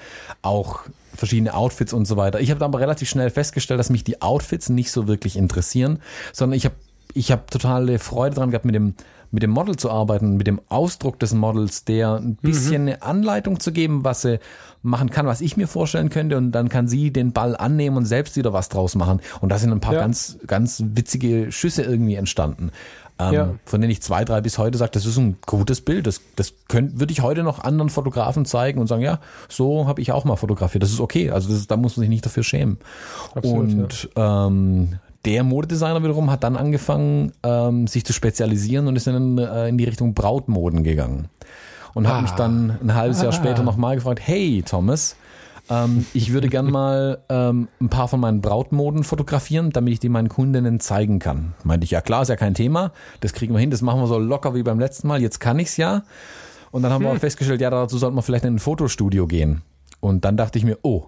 Auch 0.42 0.80
verschiedene 1.14 1.54
Outfits 1.54 1.92
und 1.92 2.06
so 2.06 2.16
weiter. 2.16 2.40
Ich 2.40 2.50
habe 2.50 2.60
dann 2.60 2.70
aber 2.70 2.80
relativ 2.80 3.08
schnell 3.08 3.30
festgestellt, 3.30 3.80
dass 3.80 3.90
mich 3.90 4.04
die 4.04 4.22
Outfits 4.22 4.68
nicht 4.68 4.90
so 4.90 5.08
wirklich 5.08 5.36
interessieren, 5.36 6.00
sondern 6.32 6.56
ich 6.56 6.64
habe 6.64 6.74
ich 7.14 7.30
habe 7.30 7.44
totale 7.48 7.98
Freude 7.98 8.34
dran 8.34 8.50
gehabt, 8.50 8.64
mit 8.64 8.74
dem, 8.74 8.94
mit 9.34 9.42
dem 9.42 9.50
Model 9.50 9.74
zu 9.74 9.90
arbeiten, 9.90 10.36
mit 10.36 10.46
dem 10.46 10.60
Ausdruck 10.68 11.18
des 11.18 11.34
Models, 11.34 11.84
der 11.84 12.14
ein 12.14 12.36
bisschen 12.36 12.82
eine 12.82 13.02
Anleitung 13.02 13.58
zu 13.58 13.72
geben, 13.72 14.04
was 14.04 14.22
sie 14.22 14.38
machen 14.82 15.10
kann, 15.10 15.26
was 15.26 15.40
ich 15.40 15.56
mir 15.56 15.66
vorstellen 15.66 16.08
könnte, 16.08 16.36
und 16.36 16.52
dann 16.52 16.68
kann 16.68 16.86
sie 16.86 17.12
den 17.12 17.32
Ball 17.32 17.56
annehmen 17.56 17.96
und 17.96 18.04
selbst 18.06 18.36
wieder 18.36 18.52
was 18.52 18.68
draus 18.68 18.94
machen. 18.94 19.20
Und 19.40 19.48
da 19.48 19.58
sind 19.58 19.72
ein 19.72 19.80
paar 19.80 19.94
Ja. 19.94 20.00
ganz, 20.00 20.38
ganz 20.46 20.84
witzige 20.86 21.50
Schüsse 21.50 21.82
irgendwie 21.82 22.14
entstanden. 22.14 22.70
Ähm, 23.18 23.32
Ja. 23.34 23.54
Von 23.64 23.80
denen 23.80 23.90
ich 23.90 24.02
zwei, 24.02 24.24
drei 24.24 24.40
bis 24.40 24.56
heute 24.56 24.78
sage, 24.78 24.92
das 24.92 25.04
ist 25.04 25.16
ein 25.16 25.36
gutes 25.46 25.80
Bild. 25.80 26.06
Das, 26.06 26.20
das 26.36 26.52
könnt, 26.68 27.00
würde 27.00 27.12
ich 27.12 27.20
heute 27.20 27.42
noch 27.42 27.58
anderen 27.64 27.90
Fotografen 27.90 28.44
zeigen 28.44 28.80
und 28.80 28.86
sagen, 28.86 29.02
ja, 29.02 29.18
so 29.48 29.88
habe 29.88 30.00
ich 30.00 30.12
auch 30.12 30.24
mal 30.24 30.36
fotografiert. 30.36 30.82
Das 30.84 30.90
ist 30.90 31.00
okay. 31.00 31.30
Also 31.30 31.52
das 31.52 31.66
da 31.66 31.76
muss 31.76 31.96
man 31.96 32.02
sich 32.02 32.10
nicht 32.10 32.24
dafür 32.24 32.44
schämen. 32.44 32.78
Absolut, 33.34 33.72
und 33.72 34.08
ähm, 34.16 34.98
der 35.24 35.42
Modedesigner 35.44 36.02
wiederum 36.02 36.30
hat 36.30 36.44
dann 36.44 36.56
angefangen, 36.56 37.32
ähm, 37.42 37.86
sich 37.86 38.04
zu 38.04 38.12
spezialisieren 38.12 38.86
und 38.86 38.96
ist 38.96 39.06
dann 39.06 39.38
äh, 39.38 39.68
in 39.68 39.78
die 39.78 39.84
Richtung 39.84 40.14
Brautmoden 40.14 40.82
gegangen. 40.84 41.28
Und 41.94 42.08
hat 42.08 42.14
Ah. 42.16 42.22
mich 42.22 42.30
dann 42.32 42.78
ein 42.82 42.94
halbes 42.94 43.18
Jahr 43.22 43.28
Ah. 43.28 43.32
später 43.32 43.62
nochmal 43.62 43.94
gefragt, 43.94 44.20
hey 44.22 44.62
Thomas, 44.66 45.16
ähm, 45.70 46.04
ich 46.12 46.32
würde 46.32 46.48
gern 46.48 46.70
mal 46.70 47.22
ähm, 47.28 47.68
ein 47.80 47.88
paar 47.88 48.08
von 48.08 48.20
meinen 48.20 48.40
Brautmoden 48.40 49.04
fotografieren, 49.04 49.70
damit 49.70 49.94
ich 49.94 50.00
die 50.00 50.08
meinen 50.08 50.28
Kundinnen 50.28 50.80
zeigen 50.80 51.20
kann. 51.20 51.54
Meinte 51.62 51.84
ich, 51.84 51.92
ja 51.92 52.00
klar, 52.00 52.22
ist 52.22 52.28
ja 52.28 52.36
kein 52.36 52.54
Thema, 52.54 52.92
das 53.20 53.32
kriegen 53.32 53.54
wir 53.54 53.60
hin, 53.60 53.70
das 53.70 53.80
machen 53.80 54.00
wir 54.00 54.06
so 54.08 54.18
locker 54.18 54.54
wie 54.54 54.62
beim 54.62 54.78
letzten 54.80 55.08
Mal, 55.08 55.22
jetzt 55.22 55.38
kann 55.40 55.58
ich's 55.58 55.76
ja. 55.76 56.02
Und 56.70 56.82
dann 56.82 56.92
haben 56.92 57.04
wir 57.04 57.12
auch 57.12 57.16
festgestellt, 57.18 57.60
ja, 57.60 57.70
dazu 57.70 57.96
sollten 57.96 58.16
wir 58.16 58.22
vielleicht 58.22 58.44
in 58.44 58.56
ein 58.56 58.58
Fotostudio 58.58 59.26
gehen. 59.28 59.62
Und 60.00 60.24
dann 60.24 60.36
dachte 60.36 60.58
ich 60.58 60.64
mir, 60.64 60.78
oh, 60.82 61.04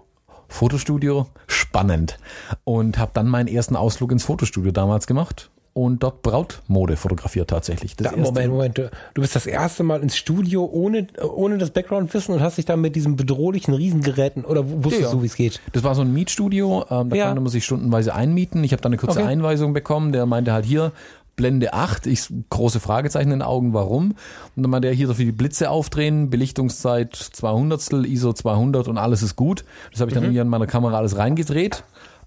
Fotostudio, 0.47 1.27
spannend. 1.47 2.17
Und 2.63 2.97
habe 2.97 3.11
dann 3.13 3.27
meinen 3.27 3.47
ersten 3.47 3.75
Ausflug 3.75 4.11
ins 4.11 4.23
Fotostudio 4.23 4.71
damals 4.71 5.07
gemacht 5.07 5.49
und 5.73 6.01
dort 6.01 6.23
Brautmode 6.23 6.95
fotografiert 6.97 7.51
tatsächlich. 7.51 7.95
Da, 7.95 8.11
Moment, 8.15 8.49
Moment. 8.51 8.77
Du 8.79 8.89
du 9.13 9.21
bist 9.21 9.35
das 9.35 9.45
erste 9.45 9.83
Mal 9.83 10.01
ins 10.01 10.17
Studio 10.17 10.65
ohne, 10.65 11.05
ohne 11.21 11.59
das 11.59 11.69
Background-Wissen 11.69 12.33
und 12.33 12.41
hast 12.41 12.57
dich 12.57 12.65
dann 12.65 12.81
mit 12.81 12.95
diesen 12.95 13.15
bedrohlichen 13.15 13.75
Riesengeräten 13.75 14.43
oder 14.43 14.67
wusstest 14.67 15.01
ja. 15.03 15.11
du, 15.11 15.21
wie 15.21 15.27
es 15.27 15.35
geht? 15.35 15.61
Das 15.73 15.83
war 15.83 15.93
so 15.93 16.01
ein 16.01 16.11
Mietstudio, 16.11 16.83
ähm, 16.89 17.09
da 17.09 17.15
Ja. 17.15 17.25
konnte 17.27 17.41
man 17.41 17.51
sich 17.51 17.63
stundenweise 17.63 18.15
einmieten. 18.15 18.63
Ich 18.63 18.71
habe 18.71 18.81
dann 18.81 18.91
eine 18.91 18.97
kurze 18.97 19.19
Okay. 19.19 19.27
Einweisung 19.27 19.73
bekommen, 19.73 20.13
der 20.13 20.25
meinte 20.25 20.51
halt 20.51 20.65
hier, 20.65 20.93
Blende 21.37 21.73
8, 21.73 22.07
ich 22.07 22.27
große 22.49 22.79
Fragezeichen 22.81 23.31
in 23.31 23.39
den 23.39 23.47
Augen, 23.47 23.71
warum? 23.73 24.15
Und 24.55 24.63
dann 24.63 24.69
meinte 24.71 24.89
er, 24.89 24.93
hier 24.93 25.09
ich 25.09 25.17
die 25.17 25.31
Blitze 25.31 25.69
aufdrehen, 25.69 26.29
Belichtungszeit 26.29 27.15
200, 27.15 27.93
ISO 28.05 28.33
200 28.33 28.87
und 28.89 28.97
alles 28.97 29.21
ist 29.21 29.35
gut. 29.37 29.63
Das 29.91 30.01
habe 30.01 30.09
ich 30.09 30.15
dann 30.15 30.23
Mhm. 30.23 30.29
irgendwie 30.29 30.41
an 30.41 30.49
meiner 30.49 30.67
Kamera 30.67 30.97
alles 30.97 31.17
reingedreht. 31.17 31.83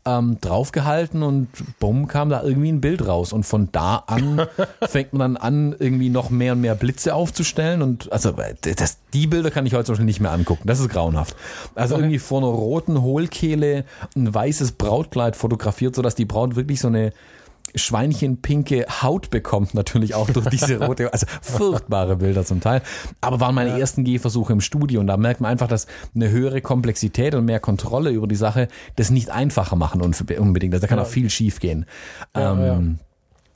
Ähm, 0.06 0.38
draufgehalten 0.40 1.22
und 1.22 1.48
bumm, 1.78 2.08
kam 2.08 2.30
da 2.30 2.42
irgendwie 2.42 2.72
ein 2.72 2.80
Bild 2.80 3.06
raus. 3.06 3.34
Und 3.34 3.44
von 3.44 3.68
da 3.70 3.96
an 4.06 4.46
fängt 4.88 5.12
man 5.12 5.34
dann 5.34 5.42
an, 5.42 5.76
irgendwie 5.78 6.08
noch 6.08 6.30
mehr 6.30 6.52
und 6.52 6.62
mehr 6.62 6.74
Blitze 6.74 7.14
aufzustellen. 7.14 7.82
Und 7.82 8.10
also 8.10 8.32
das, 8.62 8.98
die 9.12 9.26
Bilder 9.26 9.50
kann 9.50 9.66
ich 9.66 9.74
heute 9.74 9.84
zum 9.86 9.94
Beispiel 9.94 10.06
nicht 10.06 10.20
mehr 10.20 10.30
angucken. 10.30 10.62
Das 10.66 10.80
ist 10.80 10.88
grauenhaft. 10.88 11.36
Also 11.74 11.96
irgendwie 11.96 12.18
vor 12.18 12.38
einer 12.38 12.46
roten 12.46 13.02
Hohlkehle 13.02 13.84
ein 14.16 14.32
weißes 14.32 14.72
Brautkleid 14.72 15.36
fotografiert, 15.36 15.94
sodass 15.96 16.14
die 16.14 16.24
Braut 16.24 16.56
wirklich 16.56 16.80
so 16.80 16.88
eine 16.88 17.12
schweinchenpinke 17.74 18.86
Haut 19.02 19.30
bekommt, 19.30 19.74
natürlich 19.74 20.14
auch 20.14 20.28
durch 20.28 20.46
diese 20.48 20.80
rote, 20.84 21.12
also 21.12 21.26
furchtbare 21.40 22.16
Bilder 22.16 22.44
zum 22.44 22.60
Teil. 22.60 22.82
Aber 23.20 23.40
waren 23.40 23.54
meine 23.54 23.78
ersten 23.78 24.04
Gehversuche 24.04 24.52
im 24.52 24.60
Studio 24.60 25.00
und 25.00 25.06
da 25.06 25.16
merkt 25.16 25.40
man 25.40 25.50
einfach, 25.50 25.68
dass 25.68 25.86
eine 26.14 26.30
höhere 26.30 26.60
Komplexität 26.60 27.34
und 27.34 27.44
mehr 27.44 27.60
Kontrolle 27.60 28.10
über 28.10 28.26
die 28.26 28.36
Sache 28.36 28.68
das 28.96 29.10
nicht 29.10 29.30
einfacher 29.30 29.76
machen 29.76 30.00
unbedingt. 30.02 30.74
Also 30.74 30.82
da 30.82 30.88
kann 30.88 30.98
auch 30.98 31.06
viel 31.06 31.30
schief 31.30 31.60
gehen. 31.60 31.86
ähm, 32.34 32.98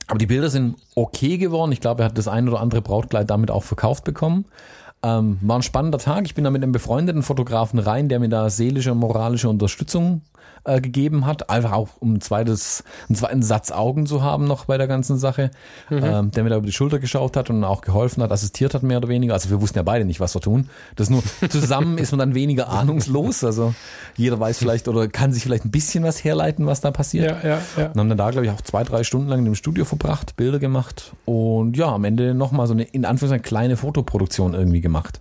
aber 0.07 0.19
die 0.19 0.27
Bilder 0.27 0.49
sind 0.49 0.75
okay 0.95 1.37
geworden. 1.37 1.71
Ich 1.71 1.81
glaube, 1.81 2.03
er 2.03 2.05
hat 2.09 2.17
das 2.17 2.27
ein 2.27 2.47
oder 2.47 2.59
andere 2.59 2.81
Brautkleid 2.81 3.29
damit 3.29 3.49
auch 3.49 3.63
verkauft 3.63 4.03
bekommen. 4.03 4.45
Ähm, 5.03 5.39
war 5.41 5.57
ein 5.57 5.63
spannender 5.63 5.97
Tag. 5.97 6.25
Ich 6.25 6.35
bin 6.35 6.43
da 6.43 6.51
mit 6.51 6.63
einem 6.63 6.71
befreundeten 6.71 7.23
Fotografen 7.23 7.79
rein, 7.79 8.07
der 8.07 8.19
mir 8.19 8.29
da 8.29 8.49
seelische 8.49 8.91
und 8.91 8.99
moralische 8.99 9.49
Unterstützung 9.49 10.21
äh, 10.65 10.81
gegeben 10.81 11.25
hat. 11.25 11.49
Einfach 11.49 11.71
auch, 11.71 11.89
um 11.99 12.15
ein 12.15 12.21
zweites, 12.21 12.83
einen 13.07 13.15
zweiten 13.15 13.43
Satz 13.43 13.71
Augen 13.71 14.05
zu 14.05 14.23
haben 14.23 14.45
noch 14.45 14.65
bei 14.65 14.77
der 14.77 14.87
ganzen 14.87 15.17
Sache. 15.17 15.51
Ähm, 15.91 16.31
der 16.31 16.43
mir 16.43 16.49
da 16.49 16.57
über 16.57 16.65
die 16.65 16.71
Schulter 16.71 16.99
geschaut 16.99 17.37
hat 17.37 17.49
und 17.49 17.63
auch 17.63 17.81
geholfen 17.81 18.23
hat, 18.23 18.31
assistiert 18.31 18.73
hat 18.73 18.83
mehr 18.83 18.97
oder 18.97 19.07
weniger. 19.07 19.33
Also 19.33 19.49
wir 19.49 19.61
wussten 19.61 19.77
ja 19.77 19.83
beide 19.83 20.05
nicht, 20.05 20.19
was 20.19 20.35
wir 20.35 20.41
tun. 20.41 20.69
Das 20.95 21.09
nur 21.09 21.23
zusammen 21.49 21.97
ist 21.97 22.11
man 22.11 22.19
dann 22.19 22.35
weniger 22.35 22.69
ahnungslos. 22.69 23.43
Also 23.43 23.73
jeder 24.15 24.39
weiß 24.39 24.57
vielleicht 24.57 24.87
oder 24.87 25.07
kann 25.07 25.31
sich 25.31 25.43
vielleicht 25.43 25.65
ein 25.65 25.71
bisschen 25.71 26.03
was 26.03 26.23
herleiten, 26.23 26.65
was 26.65 26.81
da 26.81 26.91
passiert. 26.91 27.43
Ja, 27.43 27.49
ja, 27.49 27.61
ja. 27.77 27.87
Und 27.87 27.99
haben 27.99 28.09
dann 28.09 28.17
da, 28.17 28.31
glaube 28.31 28.45
ich, 28.45 28.51
auch 28.51 28.61
zwei, 28.61 28.83
drei 28.83 29.03
Stunden 29.03 29.29
lang 29.29 29.39
in 29.39 29.45
dem 29.45 29.55
Studio 29.55 29.85
verbracht, 29.85 30.35
Bilder 30.35 30.59
gemacht 30.59 31.13
und 31.25 31.77
ja, 31.77 31.87
am 31.87 32.03
Ende 32.03 32.33
nochmal 32.33 32.67
so 32.67 32.73
eine, 32.73 32.83
in 32.83 33.05
Anführungszeichen, 33.05 33.43
kleine 33.43 33.77
Fotoproduktion 33.77 34.53
irgendwie 34.53 34.81
gemacht. 34.81 35.19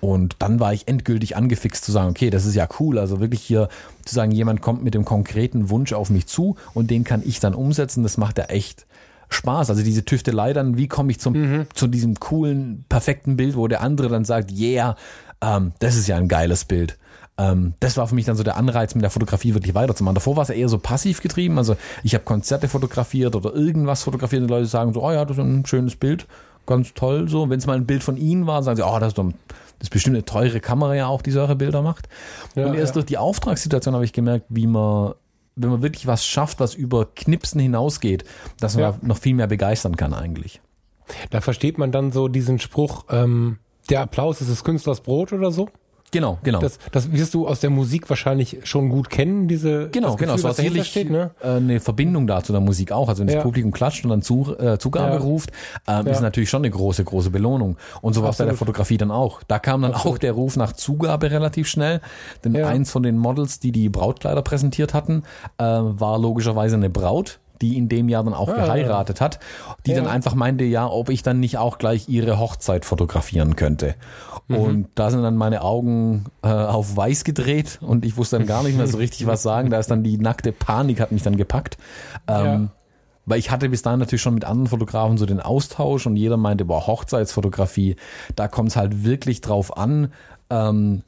Und 0.00 0.36
dann 0.38 0.60
war 0.60 0.72
ich 0.72 0.88
endgültig 0.88 1.36
angefixt 1.36 1.84
zu 1.84 1.92
sagen, 1.92 2.10
okay, 2.10 2.30
das 2.30 2.46
ist 2.46 2.54
ja 2.54 2.66
cool. 2.78 2.98
Also 2.98 3.20
wirklich 3.20 3.42
hier 3.42 3.68
zu 4.04 4.14
sagen, 4.14 4.32
jemand 4.32 4.62
kommt 4.62 4.82
mit 4.82 4.94
dem 4.94 5.04
konkreten 5.04 5.68
Wunsch 5.68 5.92
auf 5.92 6.10
mich 6.10 6.26
zu 6.26 6.56
und 6.72 6.90
den 6.90 7.04
kann 7.04 7.22
ich 7.24 7.38
dann 7.40 7.54
umsetzen. 7.54 8.02
Das 8.02 8.16
macht 8.16 8.38
ja 8.38 8.44
echt 8.44 8.86
Spaß. 9.28 9.70
Also 9.70 9.82
diese 9.82 10.04
Tüftelei 10.04 10.52
dann, 10.52 10.76
wie 10.76 10.88
komme 10.88 11.10
ich 11.10 11.20
zum, 11.20 11.66
zu 11.74 11.86
diesem 11.86 12.18
coolen, 12.18 12.84
perfekten 12.88 13.36
Bild, 13.36 13.56
wo 13.56 13.68
der 13.68 13.82
andere 13.82 14.08
dann 14.08 14.24
sagt, 14.24 14.50
yeah, 14.50 14.96
ähm, 15.42 15.72
das 15.78 15.96
ist 15.96 16.08
ja 16.08 16.16
ein 16.16 16.28
geiles 16.28 16.64
Bild. 16.64 16.98
Ähm, 17.38 17.74
das 17.80 17.96
war 17.96 18.06
für 18.06 18.14
mich 18.14 18.26
dann 18.26 18.36
so 18.36 18.42
der 18.42 18.56
Anreiz, 18.56 18.94
mit 18.94 19.02
der 19.02 19.10
Fotografie 19.10 19.54
wirklich 19.54 19.74
weiterzumachen. 19.74 20.14
Davor 20.14 20.36
war 20.36 20.42
es 20.42 20.48
ja 20.48 20.54
eher 20.54 20.68
so 20.68 20.78
passiv 20.78 21.22
getrieben. 21.22 21.58
Also 21.58 21.76
ich 22.02 22.14
habe 22.14 22.24
Konzerte 22.24 22.68
fotografiert 22.68 23.34
oder 23.34 23.54
irgendwas 23.54 24.02
fotografiert 24.02 24.42
und 24.42 24.48
die 24.48 24.54
Leute 24.54 24.66
sagen 24.66 24.92
so, 24.92 25.02
oh 25.02 25.10
ja, 25.10 25.24
das 25.24 25.38
ist 25.38 25.44
ein 25.44 25.64
schönes 25.64 25.96
Bild, 25.96 26.26
ganz 26.66 26.92
toll 26.94 27.28
so. 27.28 27.48
Wenn 27.48 27.58
es 27.58 27.66
mal 27.66 27.76
ein 27.76 27.86
Bild 27.86 28.02
von 28.02 28.16
ihnen 28.16 28.46
war, 28.46 28.62
sagen 28.62 28.76
sie, 28.76 28.86
oh, 28.86 28.98
das 28.98 29.08
ist, 29.08 29.18
doch, 29.18 29.32
das 29.80 29.86
ist 29.86 29.90
bestimmt 29.90 30.14
eine 30.16 30.24
teure 30.24 30.60
Kamera 30.60 30.94
ja 30.94 31.06
auch, 31.08 31.22
die 31.22 31.30
solche 31.32 31.56
Bilder 31.56 31.82
macht. 31.82 32.08
Ja, 32.54 32.66
und 32.66 32.74
erst 32.74 32.90
ja. 32.90 32.94
durch 32.94 33.06
die 33.06 33.18
Auftragssituation 33.18 33.94
habe 33.94 34.04
ich 34.04 34.12
gemerkt, 34.12 34.46
wie 34.50 34.66
man, 34.66 35.14
wenn 35.56 35.70
man 35.70 35.82
wirklich 35.82 36.06
was 36.06 36.24
schafft, 36.24 36.60
was 36.60 36.74
über 36.74 37.06
Knipsen 37.06 37.60
hinausgeht, 37.60 38.24
dass 38.60 38.74
man 38.74 38.82
Ja. 38.84 38.98
noch 39.02 39.16
viel 39.16 39.34
mehr 39.34 39.46
begeistern 39.48 39.96
kann 39.96 40.14
eigentlich. 40.14 40.60
Da 41.30 41.40
versteht 41.40 41.78
man 41.78 41.90
dann 41.92 42.12
so 42.12 42.28
diesen 42.28 42.58
Spruch, 42.58 43.06
ähm, 43.10 43.58
der 43.88 44.02
Applaus 44.02 44.40
ist 44.40 44.50
des 44.50 44.62
Künstlers 44.62 45.00
Brot 45.00 45.32
oder 45.32 45.50
so. 45.50 45.68
Genau, 46.12 46.38
genau. 46.42 46.58
Das, 46.60 46.78
das 46.92 47.12
wirst 47.12 47.34
du 47.34 47.46
aus 47.46 47.60
der 47.60 47.70
Musik 47.70 48.08
wahrscheinlich 48.10 48.58
schon 48.64 48.88
gut 48.88 49.10
kennen, 49.10 49.46
diese 49.48 49.90
Genau, 49.90 50.08
das 50.08 50.16
genau. 50.16 50.32
Es 50.34 50.36
Gefühl, 50.38 50.44
war 50.44 50.54
sicherlich 50.54 50.86
steht, 50.88 51.10
ne? 51.10 51.30
äh, 51.42 51.48
eine 51.50 51.78
Verbindung 51.80 52.26
da 52.26 52.42
zu 52.42 52.52
der 52.52 52.60
Musik 52.60 52.90
auch. 52.92 53.08
Also 53.08 53.20
wenn 53.22 53.28
Ja. 53.28 53.36
das 53.36 53.42
Publikum 53.44 53.70
klatscht 53.70 54.04
und 54.04 54.10
dann 54.10 54.22
zu, 54.22 54.56
äh, 54.58 54.78
Zugabe 54.78 55.14
Ja. 55.14 55.20
ruft, 55.20 55.50
ähm, 55.86 56.06
Ja. 56.06 56.12
ist 56.12 56.20
natürlich 56.20 56.50
schon 56.50 56.62
eine 56.62 56.70
große, 56.70 57.04
große 57.04 57.30
Belohnung. 57.30 57.76
Und 58.02 58.14
so 58.14 58.22
war 58.22 58.30
es 58.30 58.38
bei 58.38 58.44
der. 58.44 58.54
Fotografie 58.54 58.98
dann 58.98 59.10
auch. 59.10 59.42
Da 59.46 59.58
kam 59.58 59.82
dann 59.82 59.92
Absolut. 59.92 60.16
auch 60.16 60.18
der 60.18 60.32
Ruf 60.32 60.56
nach 60.56 60.72
Zugabe 60.72 61.30
relativ 61.30 61.68
schnell. 61.68 62.00
Denn 62.44 62.56
eins 62.56 62.90
von 62.90 63.02
den 63.02 63.16
Models, 63.16 63.60
die 63.60 63.72
die 63.72 63.88
Brautkleider 63.88 64.42
präsentiert 64.42 64.92
hatten, 64.92 65.22
äh, 65.58 65.64
war 65.64 66.18
logischerweise 66.18 66.76
eine 66.76 66.90
Braut 66.90 67.38
die 67.62 67.76
in 67.76 67.88
dem 67.88 68.08
Jahr 68.08 68.24
dann 68.24 68.34
auch 68.34 68.48
Ah. 68.48 68.54
geheiratet 68.54 69.20
hat, 69.20 69.38
die 69.86 69.90
Ja. 69.92 69.98
dann 69.98 70.06
einfach 70.06 70.34
meinte, 70.34 70.64
ja, 70.64 70.86
ob 70.86 71.08
ich 71.10 71.22
dann 71.22 71.40
nicht 71.40 71.58
auch 71.58 71.78
gleich 71.78 72.08
ihre 72.08 72.38
Hochzeit 72.38 72.84
fotografieren 72.84 73.56
könnte. 73.56 73.94
Mhm. 74.48 74.56
Und 74.56 74.88
da 74.94 75.10
sind 75.10 75.22
dann 75.22 75.36
meine 75.36 75.62
Augen 75.62 76.24
äh, 76.42 76.48
auf 76.48 76.96
weiß 76.96 77.24
gedreht 77.24 77.78
und 77.82 78.04
ich 78.04 78.16
wusste 78.16 78.38
dann 78.38 78.46
gar 78.46 78.62
nicht 78.62 78.76
mehr 78.76 78.86
so 78.86 78.98
richtig 78.98 79.26
was 79.26 79.42
sagen. 79.42 79.70
Da 79.70 79.78
ist 79.78 79.90
dann 79.90 80.02
die 80.02 80.18
nackte 80.18 80.52
Panik 80.52 81.00
hat 81.00 81.12
mich 81.12 81.22
dann 81.22 81.36
gepackt. 81.36 81.76
Ähm, 82.26 82.44
Ja. 82.44 82.60
Weil 83.26 83.38
ich 83.38 83.50
hatte 83.50 83.68
bis 83.68 83.82
dahin 83.82 84.00
natürlich 84.00 84.22
schon 84.22 84.34
mit 84.34 84.44
anderen 84.44 84.66
Fotografen 84.66 85.16
so 85.18 85.26
den 85.26 85.38
Austausch 85.40 86.06
und 86.06 86.16
jeder 86.16 86.36
meinte, 86.38 86.64
boah, 86.64 86.86
Hochzeitsfotografie, 86.86 87.96
da 88.34 88.48
kommt 88.48 88.70
es 88.70 88.76
halt 88.76 89.04
wirklich 89.04 89.40
drauf 89.40 89.76
an. 89.76 90.12
Ähm, 90.48 91.02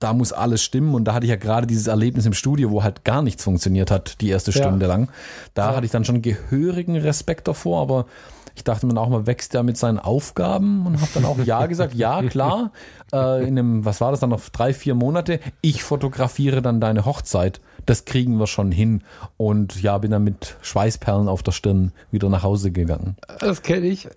da 0.00 0.12
muss 0.12 0.32
alles 0.32 0.62
stimmen 0.62 0.94
und 0.94 1.04
da 1.04 1.14
hatte 1.14 1.26
ich 1.26 1.30
ja 1.30 1.36
gerade 1.36 1.66
dieses 1.66 1.86
Erlebnis 1.86 2.26
im 2.26 2.32
Studio, 2.32 2.70
wo 2.70 2.82
halt 2.82 3.04
gar 3.04 3.22
nichts 3.22 3.44
funktioniert 3.44 3.90
hat, 3.90 4.20
die 4.20 4.28
erste 4.28 4.50
Ja. 4.50 4.58
Stunde 4.64 4.86
lang. 4.86 5.08
Da 5.54 5.70
Ja. 5.70 5.76
hatte 5.76 5.86
ich 5.86 5.92
dann 5.92 6.04
schon 6.04 6.22
gehörigen 6.22 6.96
Respekt 6.96 7.46
davor, 7.48 7.82
aber 7.82 8.06
ich 8.54 8.64
dachte 8.64 8.86
mir 8.86 8.98
auch 8.98 9.08
mal, 9.10 9.26
wächst 9.26 9.52
der 9.52 9.62
mit 9.62 9.76
seinen 9.76 9.98
Aufgaben 9.98 10.86
und 10.86 11.00
habe 11.00 11.10
dann 11.14 11.24
auch 11.26 11.38
Ja 11.44 11.66
gesagt, 11.66 11.94
ja 11.94 12.22
klar, 12.22 12.72
äh, 13.12 13.42
in 13.46 13.58
einem, 13.58 13.84
was 13.84 14.00
war 14.00 14.10
das 14.10 14.20
dann 14.20 14.30
noch, 14.30 14.40
drei, 14.48 14.72
vier 14.72 14.94
Monate, 14.94 15.40
ich 15.60 15.82
fotografiere 15.82 16.62
dann 16.62 16.80
deine 16.80 17.04
Hochzeit, 17.04 17.60
das 17.84 18.06
kriegen 18.06 18.38
wir 18.38 18.46
schon 18.46 18.72
hin 18.72 19.02
und 19.36 19.82
ja, 19.82 19.98
bin 19.98 20.10
dann 20.10 20.24
mit 20.24 20.56
Schweißperlen 20.62 21.28
auf 21.28 21.42
der 21.42 21.52
Stirn 21.52 21.92
wieder 22.10 22.28
nach 22.30 22.42
Hause 22.42 22.70
gegangen. 22.72 23.16
Das 23.40 23.62
kenne 23.62 23.86
ich. 23.86 24.08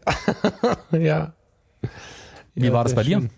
ja. 0.91 1.34
Wie 2.55 2.67
Ja, 2.67 2.73
war 2.73 2.84
das 2.86 2.95
bei 2.95 3.03
dir? 3.03 3.29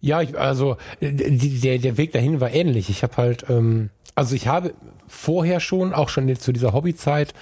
Ja, 0.00 0.22
ich, 0.22 0.38
also 0.38 0.76
äh, 1.00 1.12
der, 1.12 1.78
der 1.78 1.96
Weg 1.96 2.12
dahin 2.12 2.40
war 2.40 2.52
ähnlich. 2.52 2.90
Ich 2.90 3.02
habe 3.02 3.16
halt, 3.16 3.46
ähm, 3.48 3.90
also 4.14 4.34
ich 4.34 4.48
habe 4.48 4.74
vorher 5.06 5.60
schon, 5.60 5.92
auch 5.92 6.08
schon 6.08 6.28
jetzt 6.28 6.42
zu 6.42 6.52
dieser 6.52 6.72
Hobbyzeit, 6.72 7.34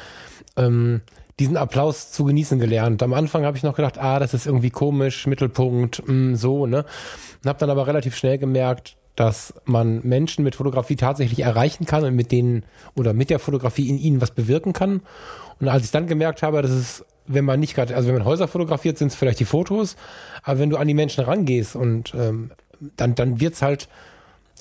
ähm, 0.57 1.01
diesen 1.39 1.57
Applaus 1.57 2.13
zu 2.13 2.25
genießen 2.25 2.59
gelernt. 2.59 3.03
Am 3.03 3.15
Anfang 3.15 3.45
habe 3.45 3.57
ich 3.57 3.63
noch 3.63 3.75
gedacht, 3.75 3.99
ah, 3.99 4.19
das 4.19 4.35
ist 4.35 4.47
irgendwie 4.47 4.71
komisch, 4.71 5.27
Mittelpunkt, 5.27 6.03
mh, 6.07 6.37
so, 6.37 6.67
ne? 6.67 6.85
Und 7.43 7.49
habe 7.49 7.59
dann 7.59 7.71
aber 7.71 7.87
relativ 7.87 8.17
schnell 8.17 8.39
gemerkt, 8.39 8.97
dass 9.17 9.55
man 9.65 10.01
Menschen 10.05 10.45
mit 10.45 10.55
Fotografie 10.55 10.97
tatsächlich 10.97 11.41
erreichen 11.41 11.85
kann 11.85 12.05
und 12.05 12.15
mit 12.15 12.33
denen 12.33 12.65
oder 12.95 13.13
mit 13.13 13.31
der 13.31 13.39
Fotografie 13.39 13.89
in 13.89 13.99
ihnen 13.99 14.21
was 14.21 14.31
bewirken 14.31 14.73
kann. 14.73 15.03
Und 15.61 15.69
als 15.69 15.85
ich 15.85 15.91
dann 15.91 16.07
gemerkt 16.07 16.43
habe, 16.43 16.63
dass 16.63 16.71
es, 16.71 17.05
wenn 17.35 17.45
man 17.45 17.61
nicht 17.61 17.75
gerade, 17.75 17.95
also 17.95 18.09
wenn 18.09 18.17
man 18.17 18.25
Häuser 18.25 18.49
fotografiert, 18.49 18.99
sind 18.99 19.09
es 19.09 19.15
vielleicht 19.15 19.41
die 19.41 19.45
Fotos, 19.45 19.97
aber 20.43 20.59
wenn 20.59 20.71
du 20.71 20.77
an 20.77 20.89
die 20.89 20.95
Menschen 20.95 21.25
rangehst 21.25 21.77
und 21.77 22.15
ähm, 22.15 22.51
dann, 22.97 23.15
dann 23.15 23.41
wird's 23.41 23.63
halt 23.63 23.89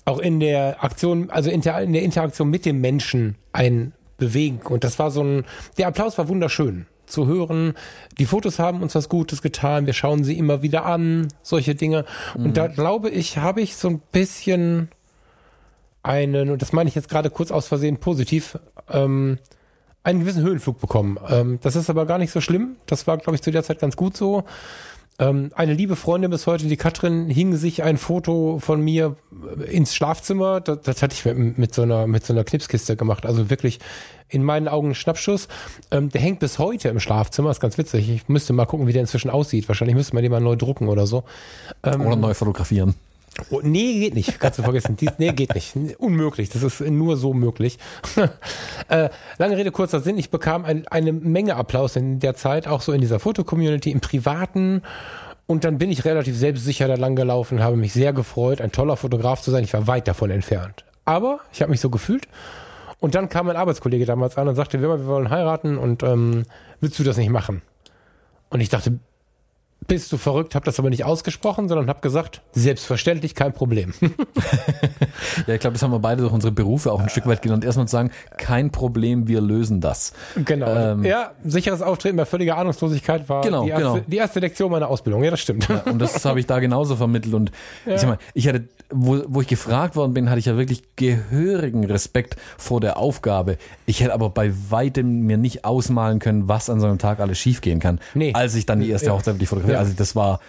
auch 0.06 0.20
in 0.20 0.40
der 0.40 0.84
Aktion, 0.84 1.30
also 1.30 1.50
in 1.50 1.62
der, 1.62 1.80
in 1.82 1.94
der 1.94 2.04
Interaktion 2.04 2.50
mit 2.50 2.66
dem 2.66 2.82
Menschen 2.82 3.36
ein 3.54 3.94
Bewegen. 4.18 4.60
Und 4.62 4.84
das 4.84 5.00
war 5.00 5.12
so 5.12 5.24
ein, 5.24 5.46
der 5.78 5.88
Applaus 5.88 6.18
war 6.18 6.28
wunderschön 6.28 6.86
zu 7.06 7.28
hören. 7.28 7.74
Die 8.18 8.26
Fotos 8.26 8.60
haben 8.60 8.82
uns 8.82 8.96
was 8.96 9.10
Gutes 9.10 9.42
getan. 9.42 9.86
Wir 9.86 9.94
schauen 9.94 10.24
sie 10.24 10.38
immer 10.38 10.62
wieder 10.62 10.86
an, 10.86 11.28
solche 11.42 11.76
Dinge. 11.76 12.06
Und 12.36 12.58
da 12.58 12.68
glaube 12.68 13.10
ich, 13.10 13.38
habe 13.38 13.62
ich 13.62 13.76
so 13.76 13.90
ein 13.90 14.02
bisschen 14.12 14.90
einen, 16.04 16.50
und 16.50 16.62
das 16.62 16.74
meine 16.74 16.88
ich 16.88 16.96
jetzt 16.96 17.10
gerade 17.10 17.30
kurz 17.30 17.52
aus 17.52 17.68
Versehen 17.68 17.98
positiv, 17.98 18.58
ähm, 18.90 19.40
einen 20.04 20.22
gewissen 20.22 20.44
Höhenflug 20.44 20.80
bekommen. 20.80 21.18
Ähm, 21.30 21.60
das 21.62 21.76
ist 21.76 21.90
aber 21.90 22.06
gar 22.06 22.18
nicht 22.18 22.32
so 22.32 22.42
schlimm. 22.42 22.78
Das 22.86 23.08
war, 23.08 23.18
glaube 23.18 23.36
ich, 23.36 23.42
zu 23.42 23.52
der 23.52 23.64
Zeit 23.64 23.80
ganz 23.80 23.96
gut 23.96 24.18
so. 24.18 24.44
Ähm, 25.20 25.52
eine 25.56 25.74
liebe 25.74 25.96
Freundin 25.96 26.32
bis 26.32 26.48
heute, 26.48 26.66
die 26.66 26.78
Katrin, 26.78 27.30
hing 27.30 27.56
sich 27.56 27.84
ein 27.84 27.98
Foto 27.98 28.58
von 28.60 28.82
mir 28.82 29.16
ins 29.70 29.94
Schlafzimmer. 29.94 30.62
Das, 30.62 30.82
das 30.82 31.02
hatte 31.04 31.14
ich 31.14 31.26
mit, 31.26 31.58
mit 31.58 31.76
so 31.76 31.84
einer 31.84 32.08
mit 32.08 32.26
so 32.26 32.34
einer 32.34 32.44
Knipskiste 32.44 32.96
gemacht. 32.96 33.26
Also 33.26 33.50
wirklich 33.50 33.80
in 34.30 34.44
meinen 34.44 34.68
Augen 34.68 34.90
ein 34.90 34.96
Schnappschuss. 34.96 35.48
Ähm, 35.92 36.10
der 36.10 36.22
hängt 36.22 36.40
bis 36.40 36.58
heute 36.58 36.90
im 36.90 37.00
Schlafzimmer. 37.00 37.52
Ist 37.52 37.60
ganz 37.60 37.78
witzig. 37.78 38.10
Ich 38.10 38.30
müsste 38.30 38.54
mal 38.54 38.66
gucken, 38.66 38.88
wie 38.88 38.94
der 38.94 39.02
inzwischen 39.02 39.30
aussieht. 39.30 39.68
Wahrscheinlich 39.68 39.96
müsste 39.96 40.16
man 40.16 40.24
den 40.24 40.32
mal 40.32 40.42
neu 40.42 40.56
drucken 40.56 40.88
oder 40.88 41.06
so. 41.06 41.24
Ähm, 41.84 42.02
Oder 42.02 42.16
neu 42.16 42.34
fotografieren. 42.34 42.96
Oh, 43.50 43.62
nee, 43.64 44.00
geht 44.00 44.14
nicht. 44.14 44.40
Kannst 44.40 44.60
du 44.60 44.64
vergessen. 44.64 44.98
Dies, 44.98 45.12
nee, 45.18 45.32
geht 45.32 45.56
nicht. 45.56 45.76
Unmöglich. 45.98 46.50
Das 46.50 46.64
ist 46.64 46.82
nur 46.82 47.16
so 47.18 47.34
möglich. 47.34 47.80
äh, 48.90 49.10
lange 49.38 49.58
Rede, 49.58 49.72
kurzer 49.72 50.02
Sinn. 50.02 50.18
Ich 50.18 50.30
bekam 50.30 50.66
ein, 50.66 50.88
eine 50.88 51.14
Menge 51.14 51.56
Applaus 51.56 51.96
in 51.96 52.20
der 52.20 52.36
Zeit, 52.36 52.68
auch 52.68 52.82
so 52.82 52.92
in 52.92 53.02
dieser 53.02 53.20
Fotocommunity, 53.20 53.92
im 53.92 54.02
Privaten. 54.02 54.82
Und 55.48 55.64
dann 55.64 55.78
bin 55.78 55.90
ich 55.92 56.06
relativ 56.06 56.38
selbstsicher 56.38 56.88
da 56.88 56.96
lang 56.96 57.16
gelaufen, 57.16 57.64
habe 57.64 57.78
mich 57.78 57.94
sehr 57.94 58.14
gefreut, 58.14 58.62
ein 58.62 58.72
toller 58.72 58.98
Fotograf 58.98 59.42
zu 59.42 59.52
sein. 59.52 59.64
Ich 59.64 59.74
war 59.74 59.88
weit 59.88 60.08
davon 60.08 60.30
entfernt. 60.30 60.86
Aber 61.06 61.40
ich 61.52 61.62
habe 61.62 61.72
mich 61.72 61.82
so 61.82 61.90
gefühlt. 61.90 62.28
Und 63.00 63.16
dann 63.16 63.30
kam 63.30 63.48
mein 63.48 63.56
Arbeitskollege 63.56 64.06
damals 64.06 64.38
an 64.38 64.48
und 64.48 64.56
sagte, 64.56 64.80
wir, 64.82 65.06
wollen 65.08 65.30
heiraten 65.30 65.78
und 65.78 66.04
ähm, 66.04 66.44
willst 66.80 67.00
du 67.00 67.04
das 67.04 67.18
nicht 67.18 67.32
machen? 67.32 67.62
Und 68.50 68.62
ich 68.62 68.70
dachte, 68.70 69.00
bist 69.88 70.12
du 70.12 70.18
verrückt, 70.18 70.56
habe 70.56 70.64
das 70.64 70.80
aber 70.80 70.90
nicht 70.90 71.04
ausgesprochen, 71.06 71.68
sondern 71.68 71.90
habe 71.90 72.00
gesagt, 72.02 72.42
selbstverständlich, 72.54 73.36
kein 73.36 73.54
Problem. 73.54 73.94
Ja, 75.48 75.54
ich 75.54 75.60
glaube, 75.60 75.74
das 75.74 75.82
haben 75.84 75.92
wir 75.92 76.00
beide 76.00 76.22
durch 76.22 76.34
unsere 76.34 76.52
Berufe 76.52 76.92
auch 76.92 77.00
ein 77.00 77.10
Stück 77.10 77.26
weit 77.26 77.42
gelernt. 77.42 77.64
Erstmal 77.64 77.88
zu 77.88 77.92
sagen, 77.92 78.12
kein 78.38 78.72
Problem, 78.72 79.28
wir 79.28 79.40
lösen 79.42 79.82
das. 79.82 80.14
genau. 80.36 80.68
Ähm, 80.76 81.04
ja, 81.06 81.32
sicheres 81.44 81.82
Auftreten 81.82 82.18
bei 82.18 82.26
völliger 82.26 82.58
Ahnungslosigkeit 82.58 83.28
war 83.30 83.42
Genau, 83.44 83.64
die, 83.64 83.70
erste, 83.70 83.84
genau. 83.84 84.00
die 84.08 84.18
erste 84.18 84.40
Lektion 84.40 84.72
meiner 84.72 84.88
Ausbildung. 84.90 85.24
Ja, 85.24 85.32
das 85.32 85.40
stimmt. 85.40 85.68
Und 85.86 86.00
das 86.00 86.24
habe 86.26 86.40
ich 86.40 86.48
da 86.48 86.60
genauso 86.60 86.96
vermittelt. 86.96 87.34
Und 87.34 87.52
ich 87.86 88.00
sag 88.00 88.10
mal, 88.10 88.18
ich 88.34 88.48
hatte, 88.48 88.64
wo, 88.90 89.22
wo 89.28 89.42
ich 89.42 89.48
gefragt 89.48 89.96
worden 89.96 90.14
bin, 90.14 90.30
hatte 90.30 90.40
ich 90.40 90.46
ja 90.46 90.58
wirklich 90.58 90.84
gehörigen 90.96 91.86
Respekt 91.86 92.36
vor 92.58 92.82
der 92.82 92.98
Aufgabe. 92.98 93.58
Ich 93.86 94.02
hätte 94.02 94.14
aber 94.14 94.30
bei 94.30 94.52
weitem 94.70 95.22
mir 95.22 95.38
nicht 95.38 95.66
ausmalen 95.66 96.20
können, 96.20 96.48
was 96.48 96.70
an 96.70 96.80
so 96.80 96.88
einem 96.88 96.98
Tag 96.98 97.20
alles 97.20 97.38
schiefgehen 97.38 97.80
kann. 97.80 98.00
Nee. 98.14 98.34
Als 98.34 98.56
ich 98.56 98.66
dann 98.66 98.80
die 98.82 98.90
erste 98.90 99.08
Ja. 99.08 99.14
Hochzeit 99.14 99.36
wirklich 99.36 99.50
fotografiert. 99.50 99.71
Ja. 99.74 99.80
Also 99.80 99.94
das 99.96 100.16
war, 100.16 100.40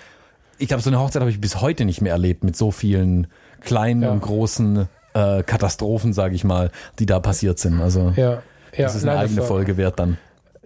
ich 0.58 0.68
glaube, 0.68 0.82
so 0.82 0.90
eine 0.90 1.00
Hochzeit 1.00 1.20
habe 1.20 1.30
ich 1.30 1.40
bis 1.40 1.60
heute 1.60 1.84
nicht 1.84 2.00
mehr 2.00 2.12
erlebt 2.12 2.44
mit 2.44 2.56
so 2.56 2.70
vielen 2.70 3.26
kleinen 3.60 4.02
Ja. 4.02 4.10
und 4.10 4.20
großen 4.20 4.88
äh, 5.14 5.42
Katastrophen, 5.42 6.12
sage 6.12 6.34
ich 6.34 6.44
mal, 6.44 6.70
die 6.98 7.06
da 7.06 7.20
passiert 7.20 7.58
sind. 7.58 7.80
Also 7.80 8.12
ja, 8.16 8.30
ja. 8.32 8.42
das 8.76 8.94
ist 8.94 9.02
eine 9.02 9.12
nein, 9.12 9.24
eigene 9.26 9.40
war, 9.40 9.46
Folge 9.46 9.76
wert 9.76 9.98
dann. 9.98 10.18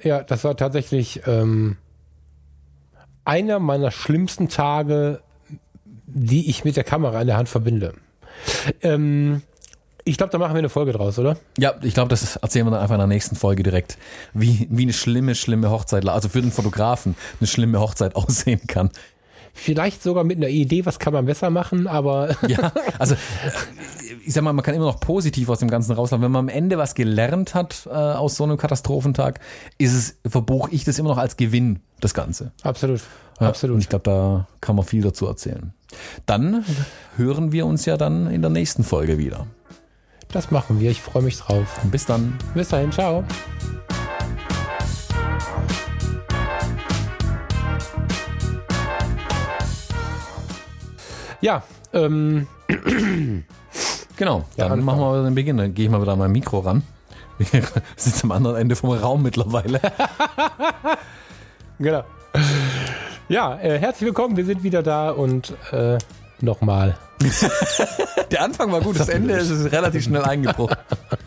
Ja, 0.02 0.22
das 0.22 0.44
war 0.44 0.56
tatsächlich 0.56 1.22
ähm, 1.26 1.76
einer 3.24 3.58
meiner 3.58 3.90
schlimmsten 3.90 4.48
Tage, 4.48 5.20
die 6.06 6.48
ich 6.48 6.64
mit 6.64 6.76
der 6.76 6.84
Kamera 6.84 7.20
in 7.20 7.26
der 7.26 7.36
Hand 7.36 7.48
verbinde. 7.48 7.94
Ähm, 8.82 9.42
ich 10.06 10.16
glaube, 10.16 10.30
da 10.30 10.38
machen 10.38 10.54
wir 10.54 10.60
eine 10.60 10.68
Folge 10.68 10.92
draus, 10.92 11.18
oder? 11.18 11.36
Ja, 11.58 11.74
ich 11.82 11.92
glaube, 11.92 12.08
das 12.08 12.36
erzählen 12.36 12.64
wir 12.64 12.70
dann 12.70 12.80
einfach 12.80 12.94
in 12.94 13.00
der 13.00 13.08
nächsten 13.08 13.34
Folge 13.34 13.64
direkt, 13.64 13.98
wie, 14.32 14.68
wie 14.70 14.84
eine 14.84 14.92
schlimme, 14.92 15.34
schlimme 15.34 15.70
Hochzeit, 15.70 16.08
also 16.08 16.28
für 16.28 16.40
den 16.40 16.52
Fotografen 16.52 17.16
eine 17.40 17.48
schlimme 17.48 17.80
Hochzeit 17.80 18.14
aussehen 18.16 18.60
kann. 18.68 18.90
Vielleicht 19.52 20.02
sogar 20.02 20.22
mit 20.22 20.36
einer 20.36 20.48
Idee, 20.48 20.84
was 20.84 20.98
kann 20.98 21.14
man 21.14 21.24
besser 21.24 21.50
machen, 21.50 21.86
aber 21.86 22.36
Ja, 22.46 22.72
also 22.98 23.14
äh, 23.14 23.18
ich 24.24 24.32
sag 24.34 24.44
mal, 24.44 24.52
man 24.52 24.62
kann 24.62 24.74
immer 24.74 24.84
noch 24.84 25.00
positiv 25.00 25.48
aus 25.48 25.58
dem 25.58 25.70
Ganzen 25.70 25.92
rauslaufen. 25.92 26.22
Wenn 26.22 26.30
man 26.30 26.44
am 26.44 26.48
Ende 26.50 26.78
was 26.78 26.94
gelernt 26.94 27.54
hat 27.54 27.86
äh, 27.86 27.90
aus 27.90 28.36
so 28.36 28.44
einem 28.44 28.58
Katastrophentag, 28.58 29.40
ist 29.78 29.94
es, 29.94 30.30
verbuche 30.30 30.70
ich 30.72 30.84
das 30.84 30.98
immer 30.98 31.08
noch 31.08 31.18
als 31.18 31.36
Gewinn, 31.36 31.80
das 32.00 32.14
Ganze. 32.14 32.52
absolut. 32.62 33.00
Ja, 33.40 33.48
absolut. 33.48 33.74
Und 33.74 33.80
ich 33.80 33.88
glaube, 33.88 34.04
da 34.04 34.46
kann 34.60 34.76
man 34.76 34.84
viel 34.84 35.02
dazu 35.02 35.26
erzählen. 35.26 35.72
Dann 36.26 36.64
hören 37.16 37.52
wir 37.52 37.66
uns 37.66 37.86
ja 37.86 37.96
dann 37.96 38.30
in 38.30 38.42
der 38.42 38.50
nächsten 38.50 38.84
Folge 38.84 39.18
wieder. 39.18 39.46
Das 40.32 40.50
machen 40.50 40.80
wir. 40.80 40.90
Ich 40.90 41.00
freue 41.00 41.22
mich 41.22 41.38
drauf. 41.38 41.80
Bis 41.84 42.04
dann. 42.06 42.36
Bis 42.54 42.68
dahin, 42.68 42.92
ciao. 42.92 43.24
Ja, 51.40 51.62
ähm, 51.92 52.46
Genau, 54.16 54.44
Ja, 54.56 54.68
dann 54.70 54.82
machen 54.82 55.00
wir 55.00 55.24
den 55.24 55.34
Beginn. 55.34 55.58
Dann 55.58 55.74
gehe 55.74 55.84
ich 55.84 55.90
mal 55.90 56.00
wieder 56.00 56.12
an 56.12 56.18
mein 56.18 56.32
Mikro 56.32 56.60
ran. 56.60 56.82
Wir 57.38 57.62
sitzen 57.96 58.26
am 58.26 58.32
anderen 58.32 58.56
Ende 58.56 58.74
vom 58.74 58.90
Raum 58.90 59.22
mittlerweile. 59.22 59.80
genau. 61.78 62.02
Ja, 63.28 63.58
äh, 63.60 63.78
herzlich 63.78 64.06
willkommen. 64.06 64.36
Wir 64.36 64.46
sind 64.46 64.62
wieder 64.62 64.82
da 64.82 65.10
und 65.10 65.52
äh, 65.70 65.98
nochmal. 66.40 66.96
Der 68.30 68.42
Anfang 68.42 68.72
war 68.72 68.80
gut, 68.80 68.98
das 68.98 69.08
Ende 69.08 69.34
ist 69.34 69.72
relativ 69.72 70.04
schnell 70.04 70.22
eingebrochen. 70.22 70.76